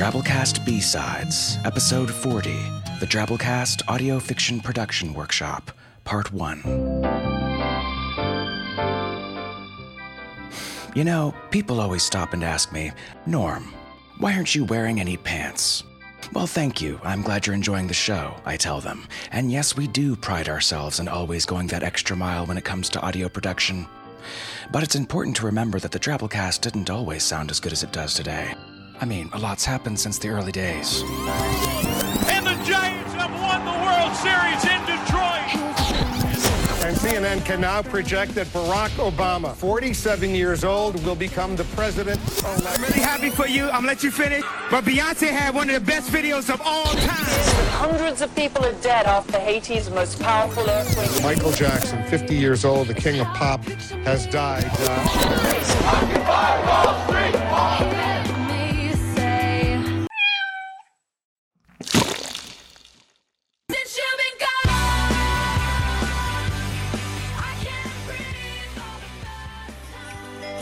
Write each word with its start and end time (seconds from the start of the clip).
Drabblecast 0.00 0.64
B 0.64 0.80
Sides, 0.80 1.58
Episode 1.66 2.10
40, 2.10 2.54
the 3.00 3.06
Drabblecast 3.06 3.82
Audio 3.86 4.18
Fiction 4.18 4.58
Production 4.58 5.12
Workshop, 5.12 5.72
Part 6.04 6.32
1. 6.32 6.62
You 10.94 11.04
know, 11.04 11.34
people 11.50 11.82
always 11.82 12.02
stop 12.02 12.32
and 12.32 12.42
ask 12.42 12.72
me, 12.72 12.92
Norm, 13.26 13.74
why 14.16 14.32
aren't 14.32 14.54
you 14.54 14.64
wearing 14.64 15.00
any 15.00 15.18
pants? 15.18 15.84
Well, 16.32 16.46
thank 16.46 16.80
you. 16.80 16.98
I'm 17.04 17.20
glad 17.20 17.46
you're 17.46 17.54
enjoying 17.54 17.86
the 17.86 17.92
show, 17.92 18.34
I 18.46 18.56
tell 18.56 18.80
them. 18.80 19.06
And 19.32 19.52
yes, 19.52 19.76
we 19.76 19.86
do 19.86 20.16
pride 20.16 20.48
ourselves 20.48 20.98
in 20.98 21.08
always 21.08 21.44
going 21.44 21.66
that 21.66 21.82
extra 21.82 22.16
mile 22.16 22.46
when 22.46 22.56
it 22.56 22.64
comes 22.64 22.88
to 22.88 23.02
audio 23.02 23.28
production. 23.28 23.86
But 24.72 24.82
it's 24.82 24.94
important 24.94 25.36
to 25.36 25.44
remember 25.44 25.78
that 25.78 25.92
the 25.92 26.00
Drabblecast 26.00 26.62
didn't 26.62 26.88
always 26.88 27.22
sound 27.22 27.50
as 27.50 27.60
good 27.60 27.72
as 27.72 27.82
it 27.82 27.92
does 27.92 28.14
today. 28.14 28.54
I 29.02 29.06
mean, 29.06 29.30
a 29.32 29.38
lot's 29.38 29.64
happened 29.64 29.98
since 29.98 30.18
the 30.18 30.28
early 30.28 30.52
days. 30.52 31.00
And 32.28 32.46
the 32.46 32.54
Giants 32.64 33.14
have 33.14 33.32
won 33.40 33.64
the 33.64 33.72
World 33.80 34.14
Series 34.20 34.62
in 34.68 34.78
Detroit. 34.84 35.56
And 36.84 36.94
CNN 36.96 37.42
can 37.46 37.62
now 37.62 37.80
project 37.80 38.34
that 38.34 38.48
Barack 38.48 38.90
Obama, 38.98 39.54
47 39.54 40.34
years 40.34 40.64
old, 40.64 41.02
will 41.06 41.14
become 41.14 41.56
the 41.56 41.64
president. 41.76 42.20
I'm 42.44 42.82
really 42.82 43.00
happy 43.00 43.30
for 43.30 43.46
you. 43.46 43.64
I'm 43.66 43.76
gonna 43.76 43.86
let 43.86 44.02
you 44.02 44.10
finish. 44.10 44.44
But 44.70 44.84
Beyonce 44.84 45.30
had 45.30 45.54
one 45.54 45.70
of 45.70 45.74
the 45.76 45.80
best 45.80 46.10
videos 46.10 46.52
of 46.52 46.60
all 46.62 46.84
time. 46.84 47.08
Hundreds 47.80 48.20
of 48.20 48.34
people 48.34 48.66
are 48.66 48.74
dead 48.82 49.06
after 49.06 49.38
Haiti's 49.38 49.88
most 49.88 50.20
powerful 50.20 50.68
earthquake. 50.68 51.22
Michael 51.22 51.52
Jackson, 51.52 52.04
50 52.04 52.34
years 52.34 52.66
old, 52.66 52.88
the 52.88 52.94
king 52.94 53.20
of 53.20 53.26
pop, 53.28 53.64
has 54.04 54.26
died. 54.26 54.70
Uh, 54.80 55.60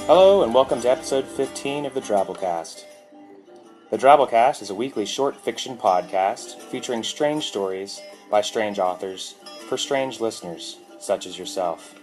Hello, 0.08 0.42
and 0.42 0.54
welcome 0.54 0.80
to 0.80 0.90
episode 0.90 1.26
15 1.26 1.84
of 1.84 1.92
the 1.92 2.00
Drabblecast. 2.00 2.86
The 3.90 3.98
Drabblecast 3.98 4.62
is 4.62 4.70
a 4.70 4.74
weekly 4.74 5.04
short 5.04 5.36
fiction 5.36 5.76
podcast 5.76 6.58
featuring 6.62 7.02
strange 7.02 7.44
stories 7.44 8.00
by 8.30 8.40
strange 8.40 8.78
authors 8.78 9.34
for 9.68 9.76
strange 9.76 10.18
listeners, 10.18 10.78
such 10.98 11.26
as 11.26 11.38
yourself. 11.38 11.94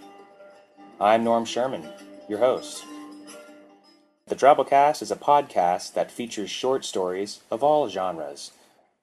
I'm 1.00 1.24
Norm 1.24 1.44
Sherman, 1.44 1.82
your 2.28 2.38
host. 2.38 2.84
The 4.28 4.36
Drabblecast 4.36 5.02
is 5.02 5.10
a 5.10 5.16
podcast 5.16 5.94
that 5.94 6.12
features 6.12 6.48
short 6.48 6.84
stories 6.84 7.40
of 7.50 7.64
all 7.64 7.88
genres, 7.88 8.52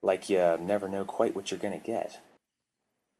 like 0.01 0.29
you 0.29 0.57
never 0.61 0.87
know 0.87 1.03
quite 1.03 1.35
what 1.35 1.51
you're 1.51 1.59
going 1.59 1.77
to 1.77 1.85
get. 1.85 2.21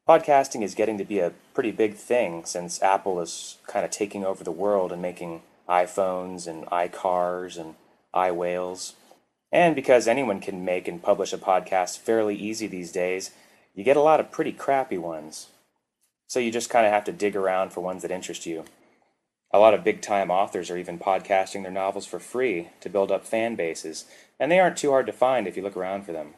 Podcasting 0.08 0.62
is 0.62 0.74
getting 0.74 0.96
to 0.96 1.04
be 1.04 1.18
a 1.18 1.34
pretty 1.52 1.72
big 1.72 1.92
thing 1.96 2.46
since 2.46 2.80
Apple 2.80 3.20
is 3.20 3.58
kind 3.66 3.84
of 3.84 3.90
taking 3.90 4.24
over 4.24 4.42
the 4.42 4.50
world 4.50 4.90
and 4.90 5.02
making 5.02 5.42
iPhones 5.68 6.46
and 6.46 6.66
iCars 6.66 7.58
and 7.58 7.74
iWhales. 8.14 8.94
And 9.52 9.74
because 9.74 10.08
anyone 10.08 10.40
can 10.40 10.64
make 10.64 10.88
and 10.88 11.02
publish 11.02 11.32
a 11.32 11.38
podcast 11.38 11.98
fairly 11.98 12.36
easy 12.36 12.66
these 12.66 12.92
days, 12.92 13.30
you 13.74 13.84
get 13.84 13.96
a 13.96 14.02
lot 14.02 14.20
of 14.20 14.30
pretty 14.30 14.52
crappy 14.52 14.98
ones. 14.98 15.48
So 16.26 16.40
you 16.40 16.50
just 16.50 16.70
kind 16.70 16.86
of 16.86 16.92
have 16.92 17.04
to 17.04 17.12
dig 17.12 17.36
around 17.36 17.72
for 17.72 17.80
ones 17.80 18.02
that 18.02 18.10
interest 18.10 18.46
you. 18.46 18.64
A 19.52 19.58
lot 19.58 19.74
of 19.74 19.84
big 19.84 20.00
time 20.02 20.30
authors 20.30 20.70
are 20.70 20.76
even 20.76 20.98
podcasting 20.98 21.62
their 21.62 21.70
novels 21.70 22.06
for 22.06 22.18
free 22.18 22.70
to 22.80 22.88
build 22.88 23.12
up 23.12 23.24
fan 23.24 23.54
bases, 23.54 24.04
and 24.40 24.50
they 24.50 24.58
aren't 24.58 24.76
too 24.76 24.90
hard 24.90 25.06
to 25.06 25.12
find 25.12 25.46
if 25.46 25.56
you 25.56 25.62
look 25.62 25.76
around 25.76 26.04
for 26.04 26.12
them. 26.12 26.34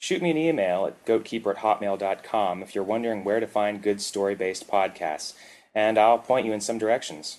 Shoot 0.00 0.20
me 0.20 0.30
an 0.32 0.36
email 0.36 0.86
at 0.86 1.04
goatkeeper 1.06 1.56
at 1.56 1.62
hotmail.com 1.62 2.62
if 2.62 2.74
you're 2.74 2.82
wondering 2.82 3.22
where 3.22 3.38
to 3.38 3.46
find 3.46 3.80
good 3.80 4.00
story 4.00 4.34
based 4.34 4.68
podcasts, 4.68 5.34
and 5.74 5.96
I'll 5.96 6.18
point 6.18 6.44
you 6.44 6.52
in 6.52 6.60
some 6.60 6.78
directions. 6.78 7.38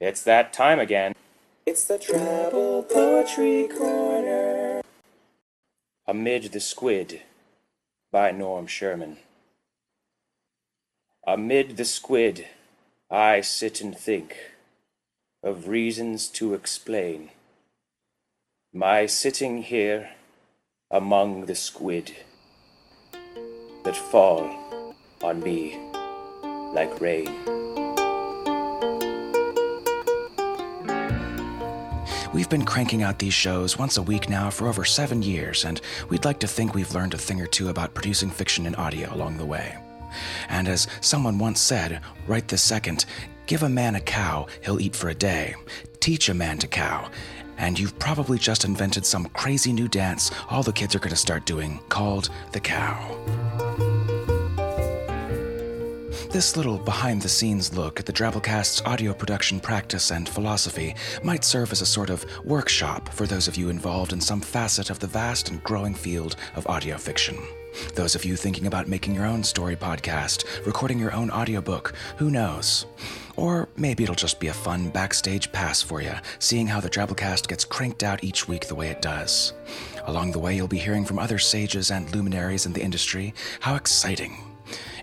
It's 0.00 0.22
that 0.22 0.54
time 0.54 0.78
again. 0.78 1.14
It's 1.66 1.84
the 1.84 1.98
Drabble 1.98 2.88
Poetry 2.88 3.68
Corner. 3.68 4.80
Amid 6.06 6.52
the 6.52 6.60
Squid 6.60 7.20
by 8.10 8.30
Norm 8.30 8.66
Sherman. 8.66 9.18
Amid 11.26 11.76
the 11.76 11.84
squid, 11.84 12.46
I 13.10 13.42
sit 13.42 13.82
and 13.82 13.94
think 13.96 14.36
of 15.42 15.68
reasons 15.68 16.28
to 16.28 16.54
explain 16.54 17.28
my 18.72 19.04
sitting 19.04 19.62
here 19.64 20.12
among 20.90 21.44
the 21.44 21.54
squid 21.54 22.16
that 23.84 23.96
fall 23.96 24.94
on 25.22 25.40
me 25.40 25.78
like 26.72 27.00
rain. 27.02 27.59
We've 32.32 32.48
been 32.48 32.64
cranking 32.64 33.02
out 33.02 33.18
these 33.18 33.34
shows 33.34 33.76
once 33.76 33.96
a 33.96 34.02
week 34.02 34.28
now 34.28 34.50
for 34.50 34.68
over 34.68 34.84
seven 34.84 35.20
years, 35.20 35.64
and 35.64 35.80
we'd 36.08 36.24
like 36.24 36.38
to 36.40 36.46
think 36.46 36.74
we've 36.74 36.94
learned 36.94 37.12
a 37.12 37.18
thing 37.18 37.40
or 37.40 37.46
two 37.48 37.70
about 37.70 37.92
producing 37.92 38.30
fiction 38.30 38.66
and 38.66 38.76
audio 38.76 39.12
along 39.12 39.36
the 39.36 39.44
way. 39.44 39.76
And 40.48 40.68
as 40.68 40.86
someone 41.00 41.38
once 41.38 41.60
said, 41.60 42.00
right 42.28 42.46
this 42.46 42.62
second, 42.62 43.04
give 43.46 43.64
a 43.64 43.68
man 43.68 43.96
a 43.96 44.00
cow, 44.00 44.46
he'll 44.62 44.80
eat 44.80 44.94
for 44.94 45.08
a 45.08 45.14
day. 45.14 45.56
Teach 45.98 46.28
a 46.28 46.34
man 46.34 46.58
to 46.58 46.68
cow. 46.68 47.10
And 47.58 47.76
you've 47.76 47.98
probably 47.98 48.38
just 48.38 48.64
invented 48.64 49.04
some 49.04 49.26
crazy 49.30 49.72
new 49.72 49.88
dance 49.88 50.30
all 50.48 50.62
the 50.62 50.72
kids 50.72 50.94
are 50.94 51.00
going 51.00 51.10
to 51.10 51.16
start 51.16 51.46
doing 51.46 51.80
called 51.88 52.30
the 52.52 52.60
cow. 52.60 53.89
This 56.30 56.56
little 56.56 56.78
behind 56.78 57.20
the 57.20 57.28
scenes 57.28 57.76
look 57.76 57.98
at 57.98 58.06
the 58.06 58.12
Drabblecast's 58.12 58.82
audio 58.82 59.12
production 59.12 59.58
practice 59.58 60.12
and 60.12 60.28
philosophy 60.28 60.94
might 61.24 61.42
serve 61.42 61.72
as 61.72 61.80
a 61.80 61.86
sort 61.86 62.08
of 62.08 62.24
workshop 62.44 63.08
for 63.08 63.26
those 63.26 63.48
of 63.48 63.56
you 63.56 63.68
involved 63.68 64.12
in 64.12 64.20
some 64.20 64.40
facet 64.40 64.90
of 64.90 65.00
the 65.00 65.08
vast 65.08 65.50
and 65.50 65.60
growing 65.64 65.92
field 65.92 66.36
of 66.54 66.68
audio 66.68 66.96
fiction. 66.96 67.36
Those 67.96 68.14
of 68.14 68.24
you 68.24 68.36
thinking 68.36 68.68
about 68.68 68.86
making 68.86 69.12
your 69.12 69.26
own 69.26 69.42
story 69.42 69.74
podcast, 69.74 70.44
recording 70.66 71.00
your 71.00 71.12
own 71.12 71.32
audiobook, 71.32 71.94
who 72.16 72.30
knows? 72.30 72.86
Or 73.34 73.68
maybe 73.76 74.04
it'll 74.04 74.14
just 74.14 74.38
be 74.38 74.48
a 74.48 74.52
fun 74.52 74.90
backstage 74.90 75.50
pass 75.50 75.82
for 75.82 76.00
you, 76.00 76.14
seeing 76.38 76.68
how 76.68 76.78
the 76.78 76.90
Drabblecast 76.90 77.48
gets 77.48 77.64
cranked 77.64 78.04
out 78.04 78.22
each 78.22 78.46
week 78.46 78.68
the 78.68 78.76
way 78.76 78.90
it 78.90 79.02
does. 79.02 79.52
Along 80.04 80.30
the 80.30 80.38
way, 80.38 80.54
you'll 80.54 80.68
be 80.68 80.78
hearing 80.78 81.04
from 81.04 81.18
other 81.18 81.38
sages 81.38 81.90
and 81.90 82.14
luminaries 82.14 82.66
in 82.66 82.72
the 82.72 82.82
industry. 82.82 83.34
How 83.58 83.74
exciting! 83.74 84.49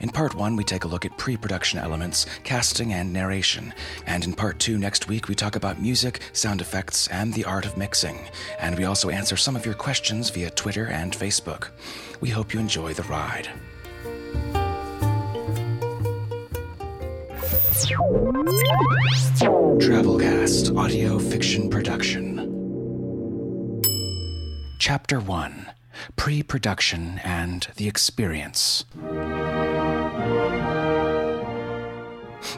In 0.02 0.10
part 0.10 0.36
one, 0.36 0.56
we 0.56 0.64
take 0.64 0.84
a 0.84 0.88
look 0.88 1.06
at 1.06 1.18
pre 1.18 1.38
production 1.38 1.80
elements, 1.80 2.26
casting, 2.44 2.94
and 2.94 3.12
narration. 3.12 3.74
And 4.06 4.24
in 4.26 4.34
part 4.34 4.60
two, 4.60 4.78
next 4.78 5.08
week, 5.08 5.28
we 5.28 5.36
talk 5.36 5.56
about 5.56 5.82
music, 5.82 6.22
sound 6.34 6.62
effects, 6.62 7.08
and 7.08 7.34
the 7.34 7.46
art 7.46 7.66
of 7.66 7.78
mixing. 7.78 8.20
And 8.60 8.78
we 8.78 8.86
also 8.86 9.10
answer 9.10 9.38
some 9.38 9.56
of 9.56 9.66
your 9.66 9.76
questions 9.76 10.30
via 10.30 10.50
Twitter 10.52 10.88
and 10.88 11.14
Facebook. 11.14 11.70
We 12.22 12.30
hope 12.30 12.54
you 12.54 12.60
enjoy 12.60 12.94
the 12.94 13.04
ride. 13.04 13.50
Drabblecast 19.78 20.76
Audio 20.76 21.20
Fiction 21.20 21.70
Production. 21.70 22.38
Chapter 24.80 25.20
1 25.20 25.77
Pre 26.16 26.44
Production 26.44 27.20
and 27.24 27.68
the 27.76 27.88
Experience. 27.88 28.86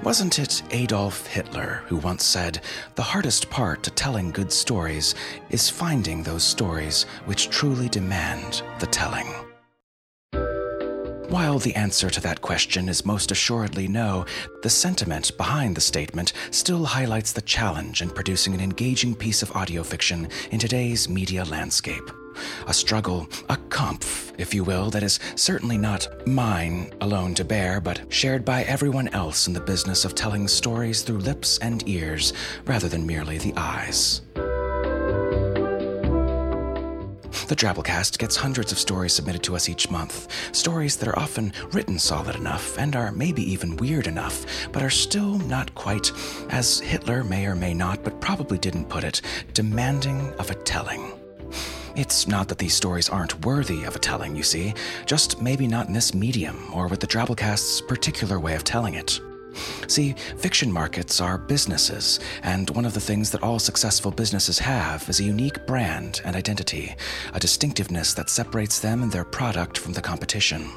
Wasn't 0.03 0.39
it 0.39 0.63
Adolf 0.71 1.27
Hitler 1.27 1.83
who 1.87 1.97
once 1.97 2.23
said, 2.23 2.61
The 2.95 3.03
hardest 3.03 3.49
part 3.49 3.83
to 3.83 3.91
telling 3.91 4.31
good 4.31 4.51
stories 4.51 5.15
is 5.49 5.69
finding 5.69 6.23
those 6.23 6.43
stories 6.43 7.03
which 7.25 7.49
truly 7.49 7.89
demand 7.89 8.61
the 8.79 8.87
telling? 8.87 9.27
While 11.29 11.59
the 11.59 11.75
answer 11.75 12.09
to 12.09 12.21
that 12.21 12.41
question 12.41 12.89
is 12.89 13.05
most 13.05 13.29
assuredly 13.31 13.87
no, 13.87 14.25
the 14.63 14.69
sentiment 14.69 15.37
behind 15.37 15.75
the 15.75 15.81
statement 15.81 16.33
still 16.49 16.85
highlights 16.85 17.33
the 17.33 17.41
challenge 17.41 18.01
in 18.01 18.09
producing 18.09 18.55
an 18.55 18.61
engaging 18.61 19.13
piece 19.13 19.43
of 19.43 19.51
audio 19.51 19.83
fiction 19.83 20.27
in 20.49 20.59
today's 20.59 21.07
media 21.07 21.45
landscape. 21.45 22.09
A 22.67 22.73
struggle, 22.73 23.27
a 23.49 23.57
kampf, 23.69 24.33
if 24.37 24.53
you 24.53 24.63
will, 24.63 24.89
that 24.91 25.03
is 25.03 25.19
certainly 25.35 25.77
not 25.77 26.07
mine 26.27 26.93
alone 27.01 27.33
to 27.35 27.43
bear, 27.43 27.81
but 27.81 28.01
shared 28.13 28.45
by 28.45 28.63
everyone 28.63 29.07
else 29.09 29.47
in 29.47 29.53
the 29.53 29.59
business 29.59 30.05
of 30.05 30.15
telling 30.15 30.47
stories 30.47 31.01
through 31.01 31.19
lips 31.19 31.57
and 31.59 31.87
ears 31.87 32.33
rather 32.65 32.87
than 32.87 33.05
merely 33.05 33.37
the 33.37 33.53
eyes. 33.57 34.21
The 37.49 37.55
Drabblecast 37.55 38.19
gets 38.19 38.35
hundreds 38.35 38.71
of 38.71 38.77
stories 38.77 39.13
submitted 39.13 39.41
to 39.43 39.55
us 39.55 39.69
each 39.69 39.89
month. 39.89 40.27
Stories 40.55 40.97
that 40.97 41.09
are 41.09 41.17
often 41.17 41.51
written 41.71 41.97
solid 41.97 42.35
enough 42.35 42.77
and 42.77 42.95
are 42.95 43.11
maybe 43.11 43.41
even 43.41 43.75
weird 43.77 44.05
enough, 44.05 44.45
but 44.71 44.83
are 44.83 44.89
still 44.91 45.39
not 45.39 45.73
quite, 45.73 46.11
as 46.51 46.79
Hitler 46.79 47.23
may 47.23 47.47
or 47.47 47.55
may 47.55 47.73
not, 47.73 48.03
but 48.03 48.21
probably 48.21 48.59
didn't 48.59 48.87
put 48.87 49.03
it, 49.03 49.23
demanding 49.55 50.31
of 50.33 50.51
a 50.51 50.55
telling. 50.55 51.11
It's 51.95 52.27
not 52.27 52.47
that 52.47 52.57
these 52.57 52.73
stories 52.73 53.09
aren't 53.09 53.45
worthy 53.45 53.83
of 53.83 53.95
a 53.95 53.99
telling, 53.99 54.35
you 54.35 54.43
see, 54.43 54.73
just 55.05 55.41
maybe 55.41 55.67
not 55.67 55.87
in 55.87 55.93
this 55.93 56.13
medium 56.13 56.69
or 56.73 56.87
with 56.87 56.99
the 56.99 57.07
Drabblecast's 57.07 57.81
particular 57.81 58.39
way 58.39 58.55
of 58.55 58.63
telling 58.63 58.93
it. 58.93 59.19
See, 59.87 60.13
fiction 60.37 60.71
markets 60.71 61.19
are 61.19 61.37
businesses, 61.37 62.19
and 62.43 62.69
one 62.71 62.85
of 62.85 62.93
the 62.93 62.99
things 62.99 63.31
that 63.31 63.43
all 63.43 63.59
successful 63.59 64.11
businesses 64.11 64.59
have 64.59 65.07
is 65.09 65.19
a 65.19 65.23
unique 65.23 65.65
brand 65.65 66.21
and 66.25 66.35
identity, 66.35 66.95
a 67.33 67.39
distinctiveness 67.39 68.13
that 68.13 68.29
separates 68.29 68.79
them 68.79 69.03
and 69.03 69.11
their 69.11 69.25
product 69.25 69.77
from 69.77 69.93
the 69.93 70.01
competition. 70.01 70.69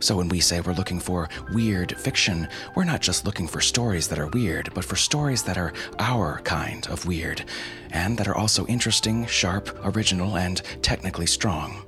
So 0.00 0.16
when 0.16 0.28
we 0.28 0.40
say 0.40 0.60
we're 0.60 0.72
looking 0.74 1.00
for 1.00 1.28
weird 1.52 1.96
fiction, 1.98 2.48
we're 2.76 2.84
not 2.84 3.00
just 3.00 3.24
looking 3.24 3.48
for 3.48 3.60
stories 3.60 4.08
that 4.08 4.18
are 4.18 4.28
weird, 4.28 4.72
but 4.74 4.84
for 4.84 4.96
stories 4.96 5.42
that 5.44 5.58
are 5.58 5.72
our 5.98 6.40
kind 6.42 6.86
of 6.88 7.06
weird, 7.06 7.44
and 7.90 8.16
that 8.18 8.28
are 8.28 8.36
also 8.36 8.66
interesting, 8.66 9.26
sharp, 9.26 9.76
original, 9.84 10.36
and 10.36 10.62
technically 10.82 11.26
strong. 11.26 11.84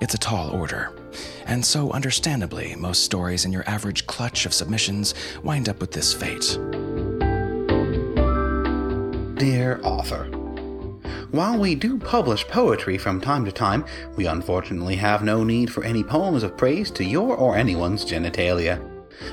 It's 0.00 0.14
a 0.14 0.18
tall 0.18 0.50
order. 0.50 0.99
And 1.46 1.64
so, 1.64 1.90
understandably, 1.90 2.74
most 2.76 3.02
stories 3.02 3.44
in 3.44 3.52
your 3.52 3.68
average 3.68 4.06
clutch 4.06 4.46
of 4.46 4.54
submissions 4.54 5.14
wind 5.42 5.68
up 5.68 5.80
with 5.80 5.92
this 5.92 6.12
fate. 6.12 6.58
Dear 9.38 9.80
author, 9.82 10.24
While 11.30 11.58
we 11.58 11.74
do 11.74 11.98
publish 11.98 12.46
poetry 12.46 12.98
from 12.98 13.20
time 13.20 13.44
to 13.44 13.52
time, 13.52 13.84
we 14.16 14.26
unfortunately 14.26 14.96
have 14.96 15.22
no 15.22 15.44
need 15.44 15.72
for 15.72 15.84
any 15.84 16.02
poems 16.02 16.42
of 16.42 16.56
praise 16.56 16.90
to 16.92 17.04
your 17.04 17.36
or 17.36 17.56
anyone's 17.56 18.04
genitalia. 18.04 18.84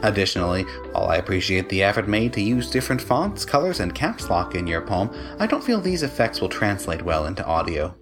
Additionally, 0.04 0.64
while 0.92 1.08
I 1.08 1.18
appreciate 1.18 1.70
the 1.70 1.84
effort 1.84 2.08
made 2.08 2.34
to 2.34 2.42
use 2.42 2.70
different 2.70 3.02
fonts, 3.02 3.46
colors, 3.46 3.80
and 3.80 3.96
caps 3.96 4.30
lock 4.30 4.56
in 4.56 4.68
your 4.68 4.82
poem, 4.82 5.10
I 5.40 5.48
don't 5.48 5.64
feel 5.64 5.82
these 5.82 6.04
effects 6.04 6.42
will 6.42 6.50
translate 6.50 7.02
well 7.02 7.26
into 7.26 7.46
audio. 7.46 7.96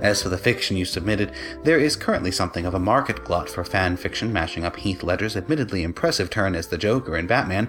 As 0.00 0.22
for 0.22 0.28
the 0.28 0.38
fiction 0.38 0.76
you 0.76 0.84
submitted, 0.84 1.32
there 1.64 1.78
is 1.78 1.96
currently 1.96 2.30
something 2.30 2.64
of 2.64 2.74
a 2.74 2.78
market 2.78 3.24
glut 3.24 3.48
for 3.48 3.64
fan 3.64 3.96
fiction 3.96 4.32
mashing 4.32 4.64
up 4.64 4.76
Heath 4.76 5.02
Ledger's 5.02 5.36
admittedly 5.36 5.82
impressive 5.82 6.30
turn 6.30 6.54
as 6.54 6.68
the 6.68 6.78
Joker 6.78 7.16
in 7.16 7.26
Batman 7.26 7.68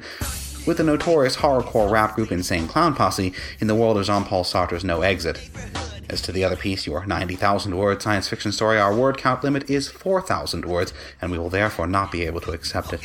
with 0.67 0.77
the 0.77 0.83
notorious 0.83 1.37
horrorcore 1.37 1.89
rap 1.89 2.15
group 2.15 2.31
Insane 2.31 2.67
Clown 2.67 2.93
Posse 2.93 3.33
in 3.59 3.67
the 3.67 3.75
world 3.75 3.97
of 3.97 4.05
Jean 4.05 4.23
Paul 4.23 4.43
Sartre's 4.43 4.83
No 4.83 5.01
Exit. 5.01 5.49
As 6.09 6.21
to 6.21 6.31
the 6.31 6.43
other 6.43 6.55
piece, 6.55 6.85
your 6.85 7.05
90,000 7.05 7.75
word 7.75 8.01
science 8.01 8.27
fiction 8.27 8.51
story, 8.51 8.79
our 8.79 8.95
word 8.95 9.17
count 9.17 9.43
limit 9.43 9.69
is 9.69 9.89
4,000 9.89 10.65
words, 10.65 10.93
and 11.21 11.31
we 11.31 11.37
will 11.37 11.49
therefore 11.49 11.87
not 11.87 12.11
be 12.11 12.23
able 12.23 12.41
to 12.41 12.51
accept 12.51 12.93
it. 12.93 13.01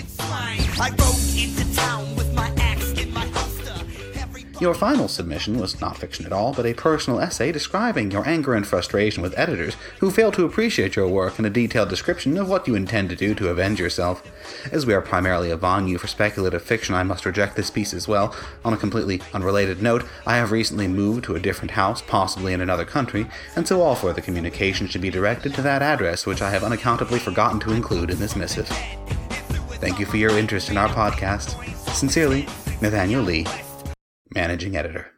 Your 4.61 4.75
final 4.75 5.09
submission 5.09 5.59
was 5.59 5.81
not 5.81 5.99
fiction 5.99 6.27
at 6.27 6.33
all, 6.33 6.53
but 6.53 6.65
a 6.65 6.75
personal 6.75 7.19
essay 7.19 7.51
describing 7.51 8.13
your 8.13 8.27
anger 8.27 8.55
and 8.55 8.65
frustration 8.65 9.21
with 9.21 9.37
editors 9.37 9.75
who 9.99 10.13
fail 10.13 10.31
to 10.31 10.45
appreciate 10.45 10.95
your 10.95 11.09
work 11.09 11.39
and 11.39 11.47
a 11.47 11.51
detailed 11.51 11.89
description 11.89 12.39
of 12.39 12.49
what 12.49 12.69
you 12.69 12.77
intend 12.77 13.09
to 13.09 13.17
do 13.17 13.35
to 13.35 13.49
avenge 13.49 13.81
yourself. 13.81 14.23
As 14.71 14.87
we 14.87 14.95
are 14.95 15.01
primarily 15.01 15.51
a 15.51 15.57
venue 15.57 15.99
for 15.99 16.07
speculative 16.07 16.63
fiction, 16.63 16.95
I 16.95 17.03
must 17.03 17.27
reject 17.27 17.57
this 17.57 17.71
piece 17.71 17.93
as 17.93 18.07
well. 18.07 18.35
On 18.65 18.73
a 18.73 18.77
completely 18.77 19.21
unrelated 19.33 19.83
note, 19.83 20.05
I 20.25 20.37
have 20.37 20.53
recently 20.53 20.87
moved 20.87 21.25
to 21.25 21.35
a 21.35 21.41
different 21.41 21.73
house, 21.73 22.01
possibly 22.01 22.53
in 22.53 22.61
another 22.61 22.85
country, 22.85 23.27
and 23.57 23.67
so 23.67 23.83
all 23.83 23.97
further 23.97 24.21
communication 24.21 24.87
should 24.87 25.03
be 25.03 25.11
directed 25.11 25.53
to 25.55 25.63
that 25.63 25.83
address, 25.83 26.27
which 26.27 26.43
I 26.43 26.51
have 26.51 26.63
unaccountably 26.63 27.19
forgotten 27.19 27.59
to 27.61 27.73
include 27.73 28.11
in 28.11 28.21
this 28.21 28.37
missive. 28.37 28.69
Thank 29.81 29.99
you 29.99 30.07
for 30.07 30.17
your 30.17 30.39
interest 30.39 30.71
in 30.71 30.77
our 30.77 30.89
podcast. 30.89 31.61
Sincerely, 31.93 32.43
Nathaniel 32.81 33.23
Lee, 33.23 33.47
Managing 34.33 34.77
Editor. 34.77 35.11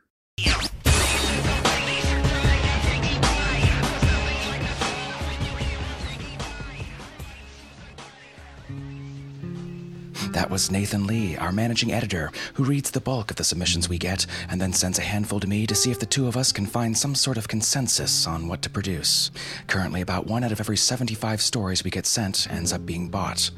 That 10.37 10.51
was 10.51 10.71
Nathan 10.71 11.07
Lee, 11.07 11.35
our 11.39 11.51
managing 11.51 11.95
editor, 11.95 12.31
who 12.53 12.65
reads 12.65 12.91
the 12.91 13.01
bulk 13.01 13.31
of 13.31 13.39
the 13.39 13.43
submissions 13.43 13.89
we 13.89 13.97
get 13.97 14.27
and 14.51 14.61
then 14.61 14.75
sends 14.75 14.99
a 14.99 15.03
handful 15.03 15.41
to 15.41 15.47
me 15.47 15.67
to 15.67 15.75
see 15.75 15.91
if 15.91 15.99
the 15.99 16.05
two 16.05 16.29
of 16.29 16.37
us 16.37 16.53
can 16.53 16.67
find 16.67 16.95
some 16.95 17.15
sort 17.15 17.39
of 17.39 17.49
consensus 17.49 18.27
on 18.27 18.47
what 18.47 18.61
to 18.61 18.69
produce. 18.69 19.31
Currently, 19.67 20.03
about 20.03 20.27
one 20.27 20.45
out 20.45 20.53
of 20.53 20.61
every 20.61 20.77
75 20.77 21.41
stories 21.41 21.83
we 21.83 21.91
get 21.91 22.05
sent 22.05 22.49
ends 22.51 22.71
up 22.71 22.85
being 22.85 23.09
bought. 23.09 23.51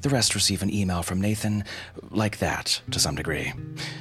The 0.00 0.08
rest 0.08 0.34
receive 0.34 0.62
an 0.62 0.72
email 0.72 1.02
from 1.02 1.20
Nathan, 1.20 1.64
like 2.10 2.38
that, 2.38 2.80
to 2.92 2.98
some 2.98 3.14
degree. 3.14 3.52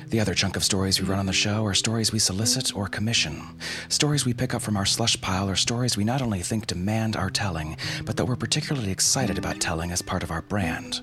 The 0.07 0.21
other 0.21 0.33
chunk 0.33 0.55
of 0.55 0.63
stories 0.63 1.01
we 1.01 1.09
run 1.09 1.19
on 1.19 1.25
the 1.25 1.33
show 1.33 1.65
are 1.65 1.73
stories 1.73 2.13
we 2.13 2.19
solicit 2.19 2.73
or 2.73 2.87
commission. 2.87 3.41
Stories 3.89 4.25
we 4.25 4.33
pick 4.33 4.53
up 4.53 4.61
from 4.61 4.77
our 4.77 4.85
slush 4.85 5.19
pile 5.19 5.49
are 5.49 5.57
stories 5.57 5.97
we 5.97 6.05
not 6.05 6.21
only 6.21 6.39
think 6.39 6.65
demand 6.65 7.17
our 7.17 7.29
telling, 7.29 7.75
but 8.05 8.15
that 8.15 8.23
we're 8.23 8.37
particularly 8.37 8.89
excited 8.91 9.37
about 9.37 9.59
telling 9.59 9.91
as 9.91 10.01
part 10.01 10.23
of 10.23 10.31
our 10.31 10.43
brand. 10.43 11.01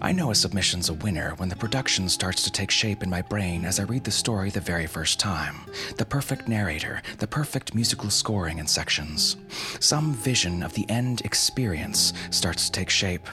I 0.00 0.12
know 0.12 0.30
a 0.30 0.34
submission's 0.34 0.88
a 0.88 0.94
winner 0.94 1.34
when 1.38 1.48
the 1.48 1.56
production 1.56 2.08
starts 2.08 2.42
to 2.44 2.52
take 2.52 2.70
shape 2.70 3.02
in 3.02 3.10
my 3.10 3.22
brain 3.22 3.64
as 3.64 3.80
I 3.80 3.84
read 3.84 4.04
the 4.04 4.10
story 4.10 4.50
the 4.50 4.60
very 4.60 4.86
first 4.86 5.18
time. 5.18 5.56
The 5.96 6.04
perfect 6.04 6.46
narrator, 6.46 7.02
the 7.18 7.26
perfect 7.26 7.74
musical 7.74 8.10
scoring 8.10 8.58
in 8.58 8.66
sections. 8.66 9.36
Some 9.80 10.14
vision 10.14 10.62
of 10.62 10.72
the 10.74 10.88
end 10.88 11.22
experience 11.22 12.12
starts 12.30 12.66
to 12.66 12.72
take 12.72 12.90
shape. 12.90 13.26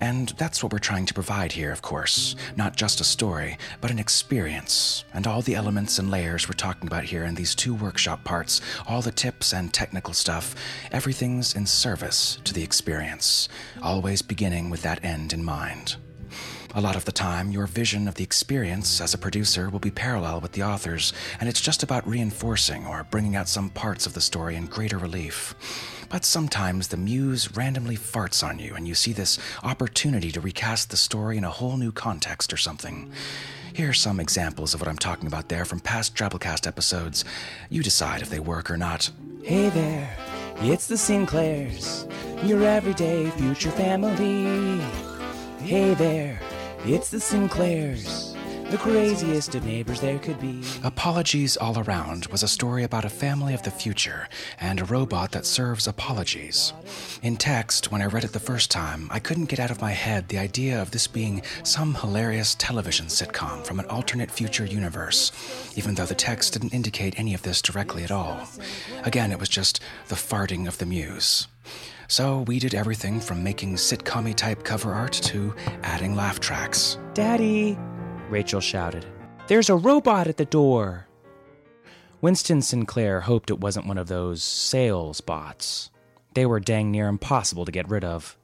And 0.00 0.28
that's 0.30 0.62
what 0.62 0.72
we're 0.72 0.78
trying 0.78 1.06
to 1.06 1.14
provide 1.14 1.52
here, 1.52 1.72
of 1.72 1.82
course. 1.82 2.36
Not 2.56 2.76
just 2.76 3.00
a 3.00 3.04
story, 3.04 3.58
but 3.80 3.90
an 3.90 3.98
experience. 3.98 5.04
And 5.12 5.26
all 5.26 5.42
the 5.42 5.54
elements 5.54 5.98
and 5.98 6.10
layers 6.10 6.48
we're 6.48 6.54
talking 6.54 6.86
about 6.86 7.04
here 7.04 7.24
in 7.24 7.34
these 7.34 7.54
two 7.54 7.74
workshop 7.74 8.24
parts, 8.24 8.60
all 8.86 9.02
the 9.02 9.12
tips 9.12 9.52
and 9.52 9.72
technical 9.72 10.14
stuff, 10.14 10.54
everything's 10.92 11.54
in 11.54 11.66
service 11.66 12.38
to 12.44 12.54
the 12.54 12.62
experience, 12.62 13.48
always 13.82 14.22
beginning 14.22 14.70
with 14.70 14.82
that 14.82 15.04
end 15.04 15.32
in 15.32 15.44
mind. 15.44 15.96
A 16.74 16.82
lot 16.82 16.96
of 16.96 17.06
the 17.06 17.12
time, 17.12 17.50
your 17.50 17.66
vision 17.66 18.06
of 18.06 18.16
the 18.16 18.22
experience 18.22 19.00
as 19.00 19.14
a 19.14 19.18
producer 19.18 19.70
will 19.70 19.78
be 19.78 19.90
parallel 19.90 20.40
with 20.40 20.52
the 20.52 20.62
author's, 20.62 21.14
and 21.40 21.48
it's 21.48 21.62
just 21.62 21.82
about 21.82 22.06
reinforcing 22.06 22.86
or 22.86 23.06
bringing 23.10 23.36
out 23.36 23.48
some 23.48 23.70
parts 23.70 24.06
of 24.06 24.12
the 24.12 24.20
story 24.20 24.54
in 24.54 24.66
greater 24.66 24.98
relief. 24.98 25.54
But 26.10 26.26
sometimes 26.26 26.88
the 26.88 26.98
muse 26.98 27.56
randomly 27.56 27.96
farts 27.96 28.46
on 28.46 28.58
you, 28.58 28.74
and 28.74 28.86
you 28.86 28.94
see 28.94 29.14
this 29.14 29.38
opportunity 29.62 30.30
to 30.30 30.42
recast 30.42 30.90
the 30.90 30.98
story 30.98 31.38
in 31.38 31.44
a 31.44 31.50
whole 31.50 31.78
new 31.78 31.90
context 31.90 32.52
or 32.52 32.58
something. 32.58 33.10
Here 33.72 33.88
are 33.88 33.94
some 33.94 34.20
examples 34.20 34.74
of 34.74 34.80
what 34.80 34.88
I'm 34.88 34.98
talking 34.98 35.26
about 35.26 35.48
there 35.48 35.64
from 35.64 35.80
past 35.80 36.14
Drabblecast 36.14 36.66
episodes. 36.66 37.24
You 37.70 37.82
decide 37.82 38.20
if 38.20 38.28
they 38.28 38.40
work 38.40 38.70
or 38.70 38.76
not. 38.76 39.10
Hey 39.42 39.70
there, 39.70 40.16
it's 40.56 40.86
the 40.86 40.96
Sinclairs, 40.96 42.06
your 42.44 42.62
everyday 42.62 43.30
future 43.30 43.70
family. 43.70 44.80
Hey 45.60 45.94
there, 45.94 46.40
it's 46.84 47.10
the 47.10 47.20
Sinclairs, 47.20 48.34
the 48.70 48.78
craziest 48.78 49.54
of 49.54 49.64
neighbors 49.64 50.00
there 50.00 50.18
could 50.18 50.38
be. 50.40 50.62
Apologies 50.84 51.56
All 51.56 51.78
Around 51.78 52.26
was 52.26 52.42
a 52.42 52.48
story 52.48 52.84
about 52.84 53.04
a 53.04 53.10
family 53.10 53.54
of 53.54 53.62
the 53.62 53.70
future 53.70 54.28
and 54.60 54.80
a 54.80 54.84
robot 54.84 55.32
that 55.32 55.46
serves 55.46 55.86
apologies. 55.86 56.72
In 57.22 57.36
text, 57.36 57.90
when 57.90 58.02
I 58.02 58.06
read 58.06 58.24
it 58.24 58.32
the 58.32 58.40
first 58.40 58.70
time, 58.70 59.08
I 59.10 59.18
couldn't 59.18 59.46
get 59.46 59.60
out 59.60 59.70
of 59.70 59.80
my 59.80 59.92
head 59.92 60.28
the 60.28 60.38
idea 60.38 60.80
of 60.80 60.90
this 60.90 61.06
being 61.06 61.42
some 61.62 61.94
hilarious 61.94 62.54
television 62.54 63.06
sitcom 63.06 63.64
from 63.64 63.80
an 63.80 63.86
alternate 63.86 64.30
future 64.30 64.66
universe, 64.66 65.32
even 65.76 65.94
though 65.94 66.06
the 66.06 66.14
text 66.14 66.52
didn't 66.52 66.74
indicate 66.74 67.18
any 67.18 67.34
of 67.34 67.42
this 67.42 67.62
directly 67.62 68.04
at 68.04 68.10
all. 68.10 68.46
Again, 69.04 69.32
it 69.32 69.40
was 69.40 69.48
just 69.48 69.80
the 70.08 70.14
farting 70.14 70.68
of 70.68 70.78
the 70.78 70.86
muse. 70.86 71.48
So 72.10 72.40
we 72.46 72.58
did 72.58 72.74
everything 72.74 73.20
from 73.20 73.44
making 73.44 73.76
sitcom 73.76 74.34
type 74.34 74.64
cover 74.64 74.94
art 74.94 75.12
to 75.12 75.54
adding 75.82 76.16
laugh 76.16 76.40
tracks. 76.40 76.98
Daddy, 77.12 77.78
Rachel 78.30 78.62
shouted, 78.62 79.04
there's 79.46 79.68
a 79.68 79.76
robot 79.76 80.26
at 80.26 80.38
the 80.38 80.46
door. 80.46 81.06
Winston 82.22 82.62
Sinclair 82.62 83.20
hoped 83.20 83.50
it 83.50 83.60
wasn't 83.60 83.86
one 83.86 83.98
of 83.98 84.08
those 84.08 84.42
sales 84.42 85.20
bots. 85.20 85.90
They 86.32 86.46
were 86.46 86.60
dang 86.60 86.90
near 86.90 87.08
impossible 87.08 87.66
to 87.66 87.72
get 87.72 87.90
rid 87.90 88.04
of. 88.04 88.38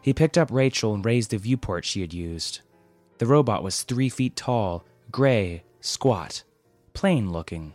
He 0.00 0.14
picked 0.14 0.38
up 0.38 0.50
Rachel 0.50 0.94
and 0.94 1.04
raised 1.04 1.30
the 1.30 1.38
viewport 1.38 1.84
she 1.84 2.00
had 2.00 2.14
used. 2.14 2.60
The 3.18 3.26
robot 3.26 3.62
was 3.62 3.82
three 3.82 4.08
feet 4.08 4.36
tall, 4.36 4.84
gray, 5.10 5.64
squat, 5.80 6.44
plain 6.94 7.30
looking. 7.30 7.74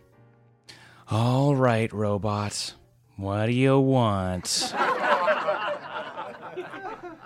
All 1.09 1.55
right, 1.55 1.93
robot. 1.93 2.73
What 3.15 3.45
do 3.45 3.53
you 3.53 3.79
want? 3.79 4.73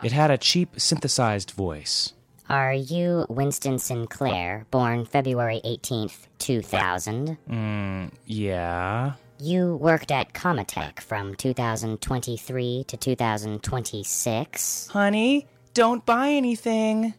It 0.04 0.12
had 0.12 0.32
a 0.32 0.38
cheap 0.38 0.80
synthesized 0.80 1.52
voice. 1.52 2.14
Are 2.50 2.74
you 2.74 3.28
Winston 3.30 3.78
Sinclair, 3.78 4.66
born 4.72 5.06
February 5.06 5.62
18th, 5.64 6.28
2000? 6.40 7.38
Mm, 7.48 8.12
yeah. 8.26 9.14
You 9.40 9.76
worked 9.76 10.12
at 10.12 10.34
Comatech 10.34 11.02
from 11.02 11.36
2023 11.36 12.86
to 12.88 12.98
2026? 12.98 14.88
Honey, 14.88 15.48
don't 15.76 16.04
buy 16.06 16.30
anything. 16.30 17.14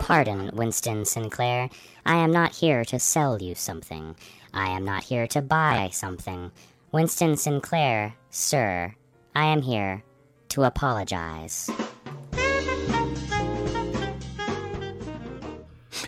Pardon, 0.00 0.50
Winston 0.54 1.04
Sinclair. 1.04 1.70
I 2.04 2.16
am 2.16 2.32
not 2.32 2.52
here 2.52 2.84
to 2.86 2.98
sell 2.98 3.40
you 3.40 3.54
something. 3.54 4.16
I 4.52 4.70
am 4.70 4.84
not 4.84 5.04
here 5.04 5.28
to 5.28 5.40
buy 5.40 5.90
something. 5.92 6.50
Winston 6.90 7.36
Sinclair, 7.36 8.16
sir, 8.30 8.94
I 9.34 9.44
am 9.46 9.62
here 9.62 10.02
to 10.48 10.64
apologize. 10.64 11.70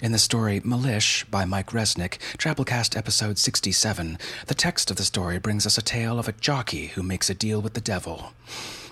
In 0.00 0.12
the 0.12 0.18
story 0.18 0.61
Malish 0.61 1.28
by 1.28 1.45
Mike 1.45 1.71
Resnick, 1.71 2.18
Drabblecast 2.38 2.97
episode 2.97 3.37
67, 3.37 4.18
the 4.47 4.54
text 4.54 4.92
of 4.92 4.97
the 4.97 5.02
story 5.02 5.40
brings 5.40 5.66
us 5.66 5.76
a 5.76 5.83
tale 5.83 6.21
of 6.21 6.28
a 6.28 6.33
jockey 6.33 6.88
who 6.88 7.02
makes 7.02 7.28
a 7.28 7.35
deal 7.35 7.61
with 7.61 7.75
the 7.75 7.80
devil. 7.80 8.33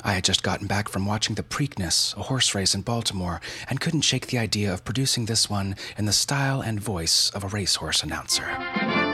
I 0.03 0.15
had 0.15 0.25
just 0.25 0.43
gotten 0.43 0.67
back 0.67 0.89
from 0.89 1.07
watching 1.07 1.37
the 1.37 1.45
Preakness, 1.45 2.17
a 2.17 2.23
horse 2.23 2.55
race 2.55 2.75
in 2.75 2.83
Baltimore, 2.83 3.41
and 3.71 3.81
couldn't 3.81 4.01
shake 4.01 4.27
the 4.29 4.39
idea 4.39 4.73
of 4.73 4.85
producing 4.85 5.27
this 5.27 5.49
one 5.49 5.77
in 5.97 6.07
the 6.07 6.13
style 6.13 6.61
and 6.61 6.81
voice 6.81 7.31
of 7.31 7.45
a 7.45 7.49
racehorse 7.49 8.03
announcer. 8.03 9.06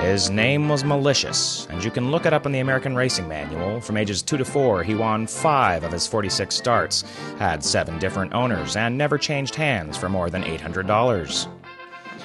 His 0.00 0.30
name 0.30 0.68
was 0.68 0.82
Malicious, 0.82 1.66
and 1.70 1.84
you 1.84 1.90
can 1.90 2.10
look 2.10 2.26
it 2.26 2.32
up 2.32 2.46
in 2.46 2.52
the 2.52 2.60
American 2.60 2.96
Racing 2.96 3.28
Manual. 3.28 3.80
From 3.80 3.98
ages 3.98 4.22
2 4.22 4.38
to 4.38 4.44
4, 4.44 4.82
he 4.82 4.94
won 4.94 5.26
5 5.26 5.84
of 5.84 5.92
his 5.92 6.06
46 6.06 6.54
starts, 6.54 7.02
had 7.38 7.62
7 7.62 7.98
different 7.98 8.32
owners, 8.32 8.76
and 8.76 8.96
never 8.96 9.18
changed 9.18 9.54
hands 9.54 9.96
for 9.96 10.08
more 10.08 10.30
than 10.30 10.42
$800. 10.42 11.46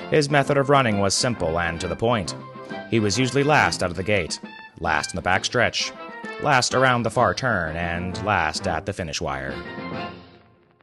His 0.09 0.29
method 0.29 0.57
of 0.57 0.69
running 0.69 0.99
was 0.99 1.13
simple 1.13 1.59
and 1.59 1.79
to 1.81 1.87
the 1.87 1.95
point. 1.95 2.33
He 2.89 2.99
was 2.99 3.19
usually 3.19 3.43
last 3.43 3.83
out 3.83 3.91
of 3.91 3.97
the 3.97 4.03
gate, 4.03 4.39
last 4.79 5.11
in 5.11 5.17
the 5.17 5.29
backstretch, 5.29 5.91
last 6.41 6.73
around 6.73 7.03
the 7.03 7.11
far 7.11 7.33
turn, 7.33 7.75
and 7.75 8.23
last 8.25 8.67
at 8.67 8.85
the 8.85 8.93
finish 8.93 9.19
wire. 9.19 9.53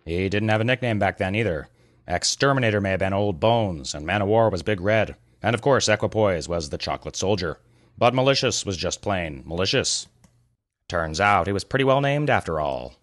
He 0.04 0.28
didn't 0.28 0.50
have 0.50 0.60
a 0.60 0.64
nickname 0.64 0.98
back 0.98 1.16
then 1.16 1.34
either. 1.34 1.68
Exterminator 2.06 2.80
may 2.80 2.90
have 2.90 3.00
been 3.00 3.12
Old 3.12 3.40
Bones, 3.40 3.94
and 3.94 4.04
Man 4.04 4.22
o' 4.22 4.26
War 4.26 4.50
was 4.50 4.62
Big 4.62 4.80
Red. 4.80 5.16
And 5.42 5.54
of 5.54 5.62
course, 5.62 5.88
Equipoise 5.88 6.48
was 6.48 6.70
the 6.70 6.78
Chocolate 6.78 7.16
Soldier. 7.16 7.58
But 7.98 8.14
Malicious 8.14 8.64
was 8.64 8.76
just 8.76 9.02
plain 9.02 9.42
malicious. 9.44 10.06
Turns 10.88 11.20
out 11.20 11.46
he 11.46 11.52
was 11.52 11.64
pretty 11.64 11.84
well 11.84 12.00
named 12.00 12.30
after 12.30 12.60
all. 12.60 12.94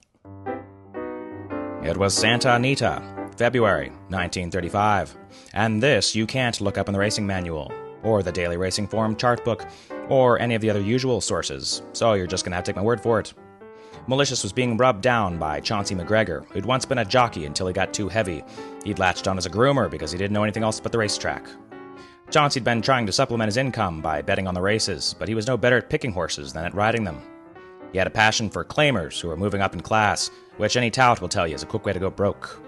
It 1.84 1.98
was 1.98 2.14
Santa 2.14 2.56
Anita, 2.56 3.02
February 3.38 3.90
1935. 4.10 5.16
And 5.54 5.82
this 5.82 6.16
you 6.16 6.26
can't 6.28 6.62
look 6.62 6.78
up 6.78 6.88
in 6.88 6.94
the 6.94 7.00
racing 7.00 7.26
manual, 7.26 7.72
or 8.04 8.22
the 8.22 8.32
Daily 8.32 8.58
Racing 8.58 8.88
Form 8.88 9.16
chart 9.16 9.44
book, 9.46 9.66
or 10.10 10.40
any 10.40 10.56
of 10.56 10.62
the 10.62 10.70
other 10.70 10.82
usual 10.82 11.22
sources, 11.22 11.82
so 11.94 12.14
you're 12.14 12.28
just 12.28 12.44
gonna 12.44 12.56
have 12.56 12.66
to 12.66 12.72
take 12.72 12.76
my 12.76 12.82
word 12.82 13.02
for 13.02 13.20
it. 13.20 13.34
Malicious 14.08 14.44
was 14.44 14.54
being 14.54 14.76
rubbed 14.76 15.02
down 15.02 15.38
by 15.38 15.60
Chauncey 15.60 15.96
McGregor, 15.96 16.46
who'd 16.52 16.66
once 16.66 16.86
been 16.86 16.98
a 16.98 17.06
jockey 17.06 17.46
until 17.46 17.68
he 17.68 17.74
got 17.74 17.94
too 17.94 18.10
heavy. 18.10 18.44
He'd 18.84 19.00
latched 19.00 19.28
on 19.28 19.38
as 19.38 19.46
a 19.46 19.50
groomer 19.50 19.90
because 19.90 20.12
he 20.12 20.18
didn't 20.18 20.34
know 20.34 20.44
anything 20.44 20.64
else 20.64 20.80
but 20.80 20.92
the 20.92 20.98
racetrack. 20.98 21.46
Chauncey'd 22.30 22.64
been 22.64 22.84
trying 22.84 23.08
to 23.08 23.12
supplement 23.12 23.48
his 23.48 23.58
income 23.58 24.02
by 24.02 24.22
betting 24.22 24.46
on 24.46 24.54
the 24.54 24.62
races, 24.62 25.16
but 25.18 25.28
he 25.28 25.34
was 25.34 25.48
no 25.48 25.58
better 25.58 25.78
at 25.78 25.90
picking 25.90 26.12
horses 26.12 26.54
than 26.54 26.64
at 26.64 26.76
riding 26.76 27.04
them. 27.04 27.20
He 27.92 27.98
had 27.98 28.06
a 28.06 28.12
passion 28.12 28.52
for 28.52 28.64
claimers 28.64 29.20
who 29.20 29.30
were 29.30 29.36
moving 29.36 29.62
up 29.62 29.74
in 29.74 29.82
class, 29.82 30.30
which 30.58 30.78
any 30.78 30.92
tout 30.92 31.22
will 31.22 31.28
tell 31.28 31.48
you 31.48 31.56
is 31.56 31.64
a 31.64 31.66
quick 31.66 31.86
way 31.86 31.94
to 31.94 32.00
go 32.00 32.12
broke. 32.12 32.62